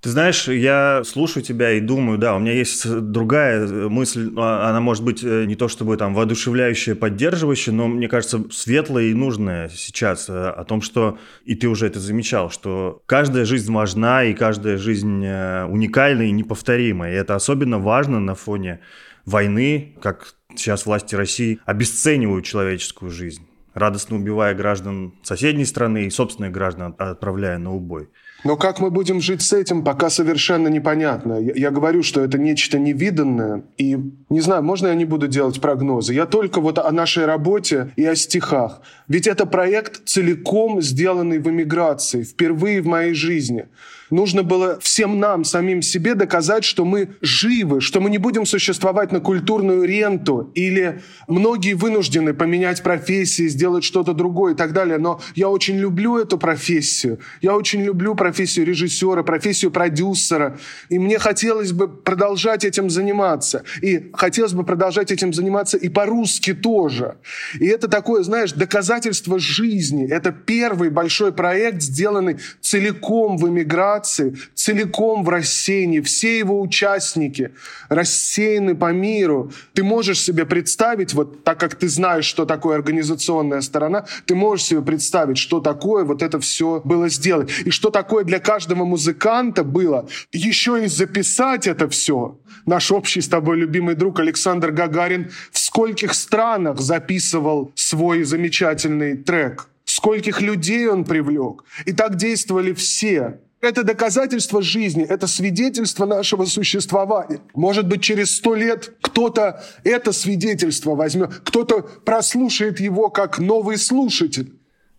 Ты 0.00 0.08
знаешь, 0.08 0.48
я 0.48 1.02
слушаю 1.04 1.42
тебя 1.44 1.72
и 1.72 1.80
думаю, 1.80 2.16
да, 2.16 2.34
у 2.34 2.38
меня 2.38 2.52
есть 2.52 2.88
другая 2.88 3.66
мысль, 3.90 4.32
а, 4.38 4.70
она 4.70 4.80
может 4.80 5.04
быть 5.04 5.22
э, 5.22 5.44
не 5.44 5.56
то 5.56 5.68
чтобы 5.68 5.98
там 5.98 6.14
воодушевляющая, 6.14 6.94
поддерживающая, 6.94 7.74
но 7.74 7.86
мне 7.86 8.08
кажется 8.08 8.44
светлая 8.50 9.04
и 9.04 9.14
нужная 9.14 9.68
сейчас 9.68 10.30
э, 10.30 10.32
о 10.32 10.64
том, 10.64 10.80
что, 10.80 11.18
и 11.44 11.54
ты 11.54 11.68
уже 11.68 11.86
это 11.86 12.00
замечал, 12.00 12.50
что 12.50 13.02
каждая 13.04 13.44
жизнь 13.44 13.70
важна 13.70 14.24
и 14.24 14.32
каждая 14.32 14.78
жизнь 14.78 15.22
э, 15.22 15.66
уникальна 15.66 16.22
и 16.22 16.30
неповторима, 16.30 17.10
и 17.10 17.12
это 17.12 17.34
особенно 17.34 17.78
важно 17.78 18.20
на 18.20 18.34
фоне 18.34 18.80
войны, 19.26 19.96
как 20.00 20.32
сейчас 20.56 20.86
власти 20.86 21.14
России 21.14 21.58
обесценивают 21.66 22.46
человеческую 22.46 23.10
жизнь 23.10 23.46
радостно 23.74 24.16
убивая 24.16 24.54
граждан 24.54 25.14
соседней 25.22 25.64
страны 25.64 26.06
и 26.06 26.10
собственных 26.10 26.52
граждан 26.52 26.94
отправляя 26.98 27.58
на 27.58 27.72
убой. 27.72 28.08
Но 28.44 28.56
как 28.56 28.80
мы 28.80 28.90
будем 28.90 29.20
жить 29.20 29.42
с 29.42 29.52
этим, 29.52 29.84
пока 29.84 30.10
совершенно 30.10 30.68
непонятно. 30.68 31.34
Я, 31.34 31.52
я 31.54 31.70
говорю, 31.70 32.02
что 32.02 32.22
это 32.22 32.38
нечто 32.38 32.78
невиданное. 32.78 33.62
И 33.76 33.98
не 34.28 34.40
знаю, 34.40 34.62
можно 34.62 34.88
я 34.88 34.94
не 34.94 35.04
буду 35.04 35.28
делать 35.28 35.60
прогнозы. 35.60 36.14
Я 36.14 36.26
только 36.26 36.60
вот 36.60 36.78
о 36.78 36.90
нашей 36.90 37.26
работе 37.26 37.92
и 37.96 38.04
о 38.04 38.14
стихах. 38.14 38.80
Ведь 39.08 39.26
это 39.26 39.46
проект 39.46 40.06
целиком 40.06 40.80
сделанный 40.80 41.38
в 41.38 41.48
эмиграции, 41.48 42.22
впервые 42.22 42.80
в 42.80 42.86
моей 42.86 43.14
жизни. 43.14 43.66
Нужно 44.10 44.42
было 44.42 44.78
всем 44.80 45.18
нам, 45.18 45.44
самим 45.44 45.82
себе 45.82 46.14
доказать, 46.14 46.64
что 46.64 46.84
мы 46.84 47.10
живы, 47.20 47.80
что 47.80 48.00
мы 48.00 48.10
не 48.10 48.18
будем 48.18 48.46
существовать 48.46 49.12
на 49.12 49.20
культурную 49.20 49.84
ренту, 49.84 50.50
или 50.54 51.02
многие 51.28 51.74
вынуждены 51.74 52.34
поменять 52.34 52.82
профессии, 52.82 53.48
сделать 53.48 53.84
что-то 53.84 54.12
другое 54.12 54.54
и 54.54 54.56
так 54.56 54.72
далее. 54.72 54.98
Но 54.98 55.20
я 55.34 55.48
очень 55.48 55.78
люблю 55.78 56.18
эту 56.18 56.38
профессию. 56.38 57.20
Я 57.40 57.56
очень 57.56 57.82
люблю 57.82 58.14
профессию 58.14 58.66
режиссера, 58.66 59.22
профессию 59.22 59.70
продюсера. 59.70 60.58
И 60.88 60.98
мне 60.98 61.18
хотелось 61.18 61.72
бы 61.72 61.88
продолжать 61.88 62.64
этим 62.64 62.90
заниматься. 62.90 63.64
И 63.82 64.10
хотелось 64.12 64.52
бы 64.52 64.64
продолжать 64.64 65.10
этим 65.10 65.32
заниматься 65.32 65.76
и 65.76 65.88
по-русски 65.88 66.54
тоже. 66.54 67.16
И 67.58 67.66
это 67.66 67.88
такое, 67.88 68.22
знаешь, 68.22 68.52
доказательство 68.52 69.38
жизни. 69.38 70.10
Это 70.10 70.32
первый 70.32 70.90
большой 70.90 71.32
проект, 71.32 71.82
сделанный 71.82 72.38
целиком 72.70 73.36
в 73.36 73.48
эмиграции 73.48 74.36
целиком 74.54 75.24
в 75.24 75.28
рассеянии. 75.28 76.00
Все 76.00 76.38
его 76.38 76.60
участники 76.60 77.50
рассеяны 77.88 78.76
по 78.76 78.92
миру. 78.92 79.50
Ты 79.74 79.82
можешь 79.82 80.20
себе 80.20 80.44
представить, 80.46 81.12
вот 81.14 81.42
так 81.42 81.58
как 81.58 81.74
ты 81.74 81.88
знаешь, 81.88 82.26
что 82.26 82.46
такое 82.46 82.76
организационная 82.76 83.60
сторона, 83.60 84.04
ты 84.24 84.36
можешь 84.36 84.66
себе 84.66 84.82
представить, 84.82 85.38
что 85.38 85.60
такое 85.60 86.04
вот 86.04 86.22
это 86.22 86.38
все 86.38 86.80
было 86.84 87.08
сделать. 87.08 87.50
И 87.64 87.70
что 87.70 87.90
такое 87.90 88.22
для 88.22 88.38
каждого 88.38 88.84
музыканта 88.84 89.64
было 89.64 90.08
еще 90.30 90.84
и 90.84 90.86
записать 90.86 91.66
это 91.66 91.88
все. 91.88 92.38
Наш 92.66 92.92
общий 92.92 93.20
с 93.20 93.28
тобой 93.28 93.56
любимый 93.56 93.96
друг 93.96 94.20
Александр 94.20 94.70
Гагарин 94.70 95.30
в 95.50 95.58
скольких 95.58 96.14
странах 96.14 96.80
записывал 96.80 97.72
свой 97.74 98.22
замечательный 98.22 99.16
трек 99.16 99.69
скольких 99.90 100.40
людей 100.40 100.88
он 100.88 101.04
привлек. 101.04 101.64
И 101.84 101.92
так 101.92 102.16
действовали 102.16 102.72
все. 102.72 103.40
Это 103.60 103.82
доказательство 103.82 104.62
жизни, 104.62 105.04
это 105.04 105.26
свидетельство 105.26 106.06
нашего 106.06 106.46
существования. 106.46 107.40
Может 107.54 107.86
быть, 107.86 108.02
через 108.02 108.34
сто 108.34 108.54
лет 108.54 108.94
кто-то 109.02 109.62
это 109.84 110.12
свидетельство 110.12 110.94
возьмет, 110.94 111.34
кто-то 111.44 111.82
прослушает 111.82 112.80
его 112.80 113.10
как 113.10 113.38
новый 113.38 113.76
слушатель. 113.76 114.54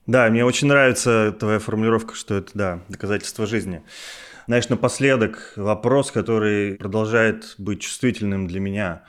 Да, 0.05 0.29
мне 0.29 0.45
очень 0.45 0.67
нравится 0.67 1.35
твоя 1.39 1.57
формулировка, 1.57 2.13
что 2.13 2.35
это, 2.35 2.51
да, 2.53 2.79
доказательство 2.87 3.47
жизни. 3.47 3.81
Знаешь, 4.45 4.69
напоследок 4.69 5.53
вопрос, 5.55 6.11
который 6.11 6.75
продолжает 6.75 7.55
быть 7.57 7.81
чувствительным 7.81 8.47
для 8.47 8.59
меня. 8.59 9.03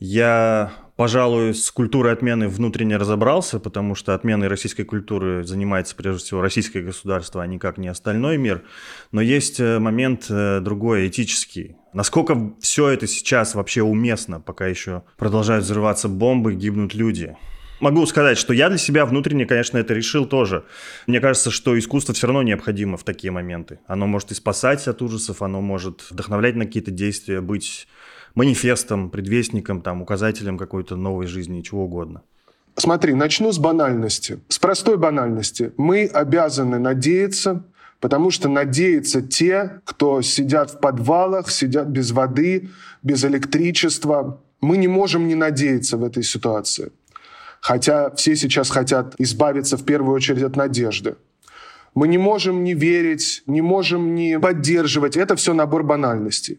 Я 0.00 0.72
Пожалуй, 0.98 1.54
с 1.54 1.70
культурой 1.70 2.12
отмены 2.12 2.48
внутренне 2.48 2.96
разобрался, 2.96 3.60
потому 3.60 3.94
что 3.94 4.14
отменой 4.14 4.48
российской 4.48 4.82
культуры 4.82 5.44
занимается 5.44 5.94
прежде 5.94 6.24
всего 6.24 6.40
российское 6.40 6.82
государство, 6.82 7.40
а 7.40 7.46
никак 7.46 7.78
не 7.78 7.86
остальной 7.86 8.36
мир. 8.36 8.64
Но 9.12 9.20
есть 9.20 9.60
э, 9.60 9.78
момент 9.78 10.26
э, 10.28 10.58
другой, 10.58 11.06
этический. 11.06 11.76
Насколько 11.92 12.52
все 12.60 12.88
это 12.88 13.06
сейчас 13.06 13.54
вообще 13.54 13.82
уместно, 13.82 14.40
пока 14.40 14.66
еще 14.66 15.04
продолжают 15.16 15.64
взрываться 15.64 16.08
бомбы, 16.08 16.54
гибнут 16.54 16.94
люди? 16.94 17.36
Могу 17.78 18.04
сказать, 18.06 18.36
что 18.36 18.52
я 18.52 18.68
для 18.68 18.78
себя 18.78 19.06
внутренне, 19.06 19.46
конечно, 19.46 19.78
это 19.78 19.94
решил 19.94 20.26
тоже. 20.26 20.64
Мне 21.06 21.20
кажется, 21.20 21.52
что 21.52 21.78
искусство 21.78 22.12
все 22.12 22.26
равно 22.26 22.42
необходимо 22.42 22.96
в 22.96 23.04
такие 23.04 23.30
моменты. 23.30 23.78
Оно 23.86 24.08
может 24.08 24.32
и 24.32 24.34
спасать 24.34 24.88
от 24.88 25.00
ужасов, 25.00 25.42
оно 25.42 25.60
может 25.60 26.10
вдохновлять 26.10 26.56
на 26.56 26.66
какие-то 26.66 26.90
действия, 26.90 27.40
быть 27.40 27.86
манифестом, 28.38 29.10
предвестником, 29.10 29.80
там, 29.82 30.00
указателем 30.00 30.58
какой-то 30.58 30.94
новой 30.94 31.26
жизни, 31.26 31.60
чего 31.62 31.84
угодно. 31.84 32.22
Смотри, 32.76 33.14
начну 33.14 33.50
с 33.50 33.58
банальности, 33.58 34.38
с 34.48 34.58
простой 34.60 34.96
банальности. 34.96 35.72
Мы 35.76 36.06
обязаны 36.06 36.78
надеяться, 36.78 37.64
потому 37.98 38.30
что 38.30 38.48
надеются 38.48 39.22
те, 39.22 39.80
кто 39.84 40.22
сидят 40.22 40.70
в 40.70 40.78
подвалах, 40.78 41.50
сидят 41.50 41.88
без 41.88 42.12
воды, 42.12 42.68
без 43.02 43.24
электричества, 43.24 44.40
Мы 44.60 44.76
не 44.76 44.88
можем 44.88 45.28
не 45.28 45.34
надеяться 45.36 45.96
в 45.96 46.04
этой 46.04 46.22
ситуации. 46.22 46.90
Хотя 47.60 48.10
все 48.10 48.36
сейчас 48.36 48.70
хотят 48.70 49.14
избавиться 49.18 49.76
в 49.76 49.84
первую 49.84 50.14
очередь 50.14 50.42
от 50.42 50.56
надежды. 50.56 51.14
Мы 51.94 52.08
не 52.08 52.18
можем 52.18 52.64
не 52.64 52.74
верить, 52.74 53.42
не 53.46 53.62
можем 53.62 54.14
не 54.14 54.38
поддерживать. 54.38 55.16
Это 55.16 55.34
все 55.34 55.54
набор 55.54 55.82
банальностей. 55.82 56.58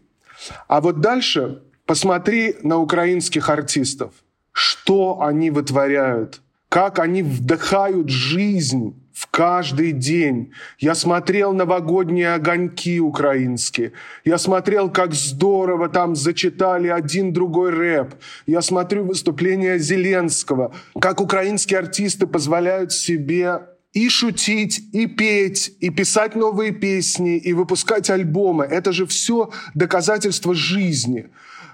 А 0.68 0.80
вот 0.80 1.00
дальше 1.00 1.62
посмотри 1.90 2.54
на 2.62 2.78
украинских 2.78 3.48
артистов. 3.48 4.12
Что 4.52 5.22
они 5.22 5.50
вытворяют? 5.50 6.40
Как 6.68 7.00
они 7.00 7.24
вдыхают 7.24 8.08
жизнь 8.08 8.94
в 9.12 9.26
каждый 9.26 9.90
день. 9.90 10.52
Я 10.78 10.94
смотрел 10.94 11.52
новогодние 11.52 12.34
огоньки 12.34 13.00
украинские. 13.00 13.90
Я 14.24 14.38
смотрел, 14.38 14.88
как 14.88 15.14
здорово 15.14 15.88
там 15.88 16.14
зачитали 16.14 16.86
один 16.86 17.32
другой 17.32 17.70
рэп. 17.70 18.14
Я 18.46 18.62
смотрю 18.62 19.04
выступления 19.04 19.76
Зеленского, 19.78 20.72
как 21.00 21.20
украинские 21.20 21.80
артисты 21.80 22.28
позволяют 22.28 22.92
себе 22.92 23.62
и 23.92 24.08
шутить, 24.08 24.80
и 24.92 25.06
петь, 25.06 25.72
и 25.80 25.90
писать 25.90 26.36
новые 26.36 26.70
песни, 26.70 27.36
и 27.36 27.52
выпускать 27.52 28.10
альбомы. 28.10 28.64
Это 28.64 28.92
же 28.92 29.06
все 29.06 29.50
доказательство 29.74 30.54
жизни. 30.54 31.26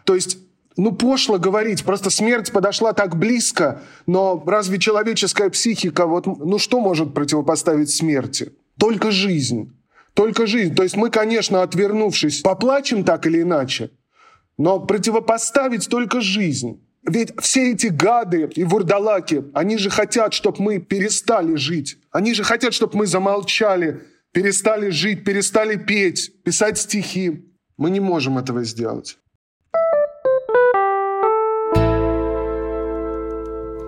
То 0.06 0.14
есть 0.14 0.38
ну, 0.76 0.92
пошло 0.92 1.38
говорить, 1.38 1.84
просто 1.84 2.10
смерть 2.10 2.52
подошла 2.52 2.92
так 2.92 3.16
близко, 3.16 3.82
но 4.06 4.42
разве 4.46 4.78
человеческая 4.78 5.48
психика, 5.50 6.06
вот, 6.06 6.26
ну 6.26 6.58
что 6.58 6.80
может 6.80 7.14
противопоставить 7.14 7.90
смерти? 7.90 8.52
Только 8.78 9.10
жизнь. 9.10 9.72
Только 10.12 10.46
жизнь. 10.46 10.74
То 10.74 10.82
есть 10.82 10.96
мы, 10.96 11.10
конечно, 11.10 11.62
отвернувшись, 11.62 12.40
поплачем 12.40 13.04
так 13.04 13.26
или 13.26 13.42
иначе, 13.42 13.90
но 14.58 14.80
противопоставить 14.80 15.88
только 15.88 16.20
жизнь. 16.20 16.82
Ведь 17.02 17.32
все 17.40 17.72
эти 17.72 17.86
гады 17.86 18.50
и 18.54 18.64
вурдалаки, 18.64 19.44
они 19.54 19.78
же 19.78 19.90
хотят, 19.90 20.34
чтобы 20.34 20.60
мы 20.62 20.78
перестали 20.78 21.54
жить. 21.54 21.98
Они 22.10 22.34
же 22.34 22.42
хотят, 22.42 22.74
чтобы 22.74 22.98
мы 22.98 23.06
замолчали, 23.06 24.02
перестали 24.32 24.90
жить, 24.90 25.24
перестали 25.24 25.76
петь, 25.76 26.32
писать 26.42 26.78
стихи. 26.78 27.44
Мы 27.76 27.90
не 27.90 28.00
можем 28.00 28.38
этого 28.38 28.64
сделать. 28.64 29.18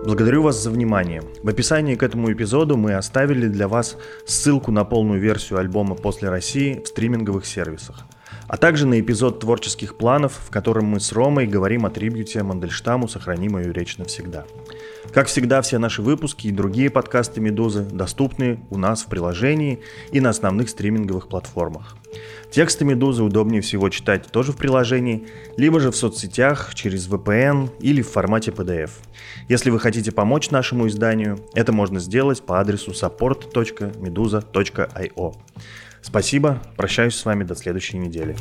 Благодарю 0.08 0.40
вас 0.40 0.62
за 0.62 0.70
внимание. 0.70 1.22
В 1.42 1.48
описании 1.50 1.94
к 1.94 2.02
этому 2.02 2.32
эпизоду 2.32 2.78
мы 2.78 2.94
оставили 2.94 3.46
для 3.46 3.68
вас 3.68 3.98
ссылку 4.24 4.72
на 4.72 4.86
полную 4.86 5.20
версию 5.20 5.58
альбома 5.58 5.96
«После 5.96 6.30
России» 6.30 6.80
в 6.82 6.88
стриминговых 6.88 7.44
сервисах 7.44 8.06
а 8.48 8.56
также 8.56 8.86
на 8.86 8.98
эпизод 8.98 9.40
творческих 9.40 9.96
планов, 9.96 10.40
в 10.46 10.50
котором 10.50 10.86
мы 10.86 11.00
с 11.00 11.12
Ромой 11.12 11.46
говорим 11.46 11.84
о 11.84 11.90
трибюте 11.90 12.42
Мандельштаму 12.42 13.06
«Сохрани 13.06 13.48
мою 13.48 13.72
речь 13.72 13.98
навсегда». 13.98 14.46
Как 15.12 15.26
всегда, 15.26 15.60
все 15.62 15.78
наши 15.78 16.02
выпуски 16.02 16.48
и 16.48 16.52
другие 16.52 16.90
подкасты 16.90 17.40
«Медузы» 17.40 17.82
доступны 17.82 18.60
у 18.70 18.76
нас 18.76 19.02
в 19.02 19.06
приложении 19.06 19.80
и 20.12 20.20
на 20.20 20.28
основных 20.30 20.68
стриминговых 20.68 21.28
платформах. 21.28 21.96
Тексты 22.50 22.84
«Медузы» 22.84 23.22
удобнее 23.22 23.62
всего 23.62 23.88
читать 23.88 24.26
тоже 24.30 24.52
в 24.52 24.56
приложении, 24.56 25.26
либо 25.56 25.80
же 25.80 25.90
в 25.90 25.96
соцсетях 25.96 26.74
через 26.74 27.08
VPN 27.08 27.70
или 27.80 28.02
в 28.02 28.10
формате 28.10 28.50
PDF. 28.50 28.90
Если 29.48 29.70
вы 29.70 29.80
хотите 29.80 30.12
помочь 30.12 30.50
нашему 30.50 30.86
изданию, 30.88 31.38
это 31.54 31.72
можно 31.72 32.00
сделать 32.00 32.42
по 32.42 32.60
адресу 32.60 32.90
support.meduza.io. 32.92 35.34
Спасибо, 36.00 36.62
прощаюсь 36.76 37.16
с 37.16 37.24
вами 37.24 37.42
до 37.44 37.54
следующей 37.54 37.98
недели. 37.98 38.36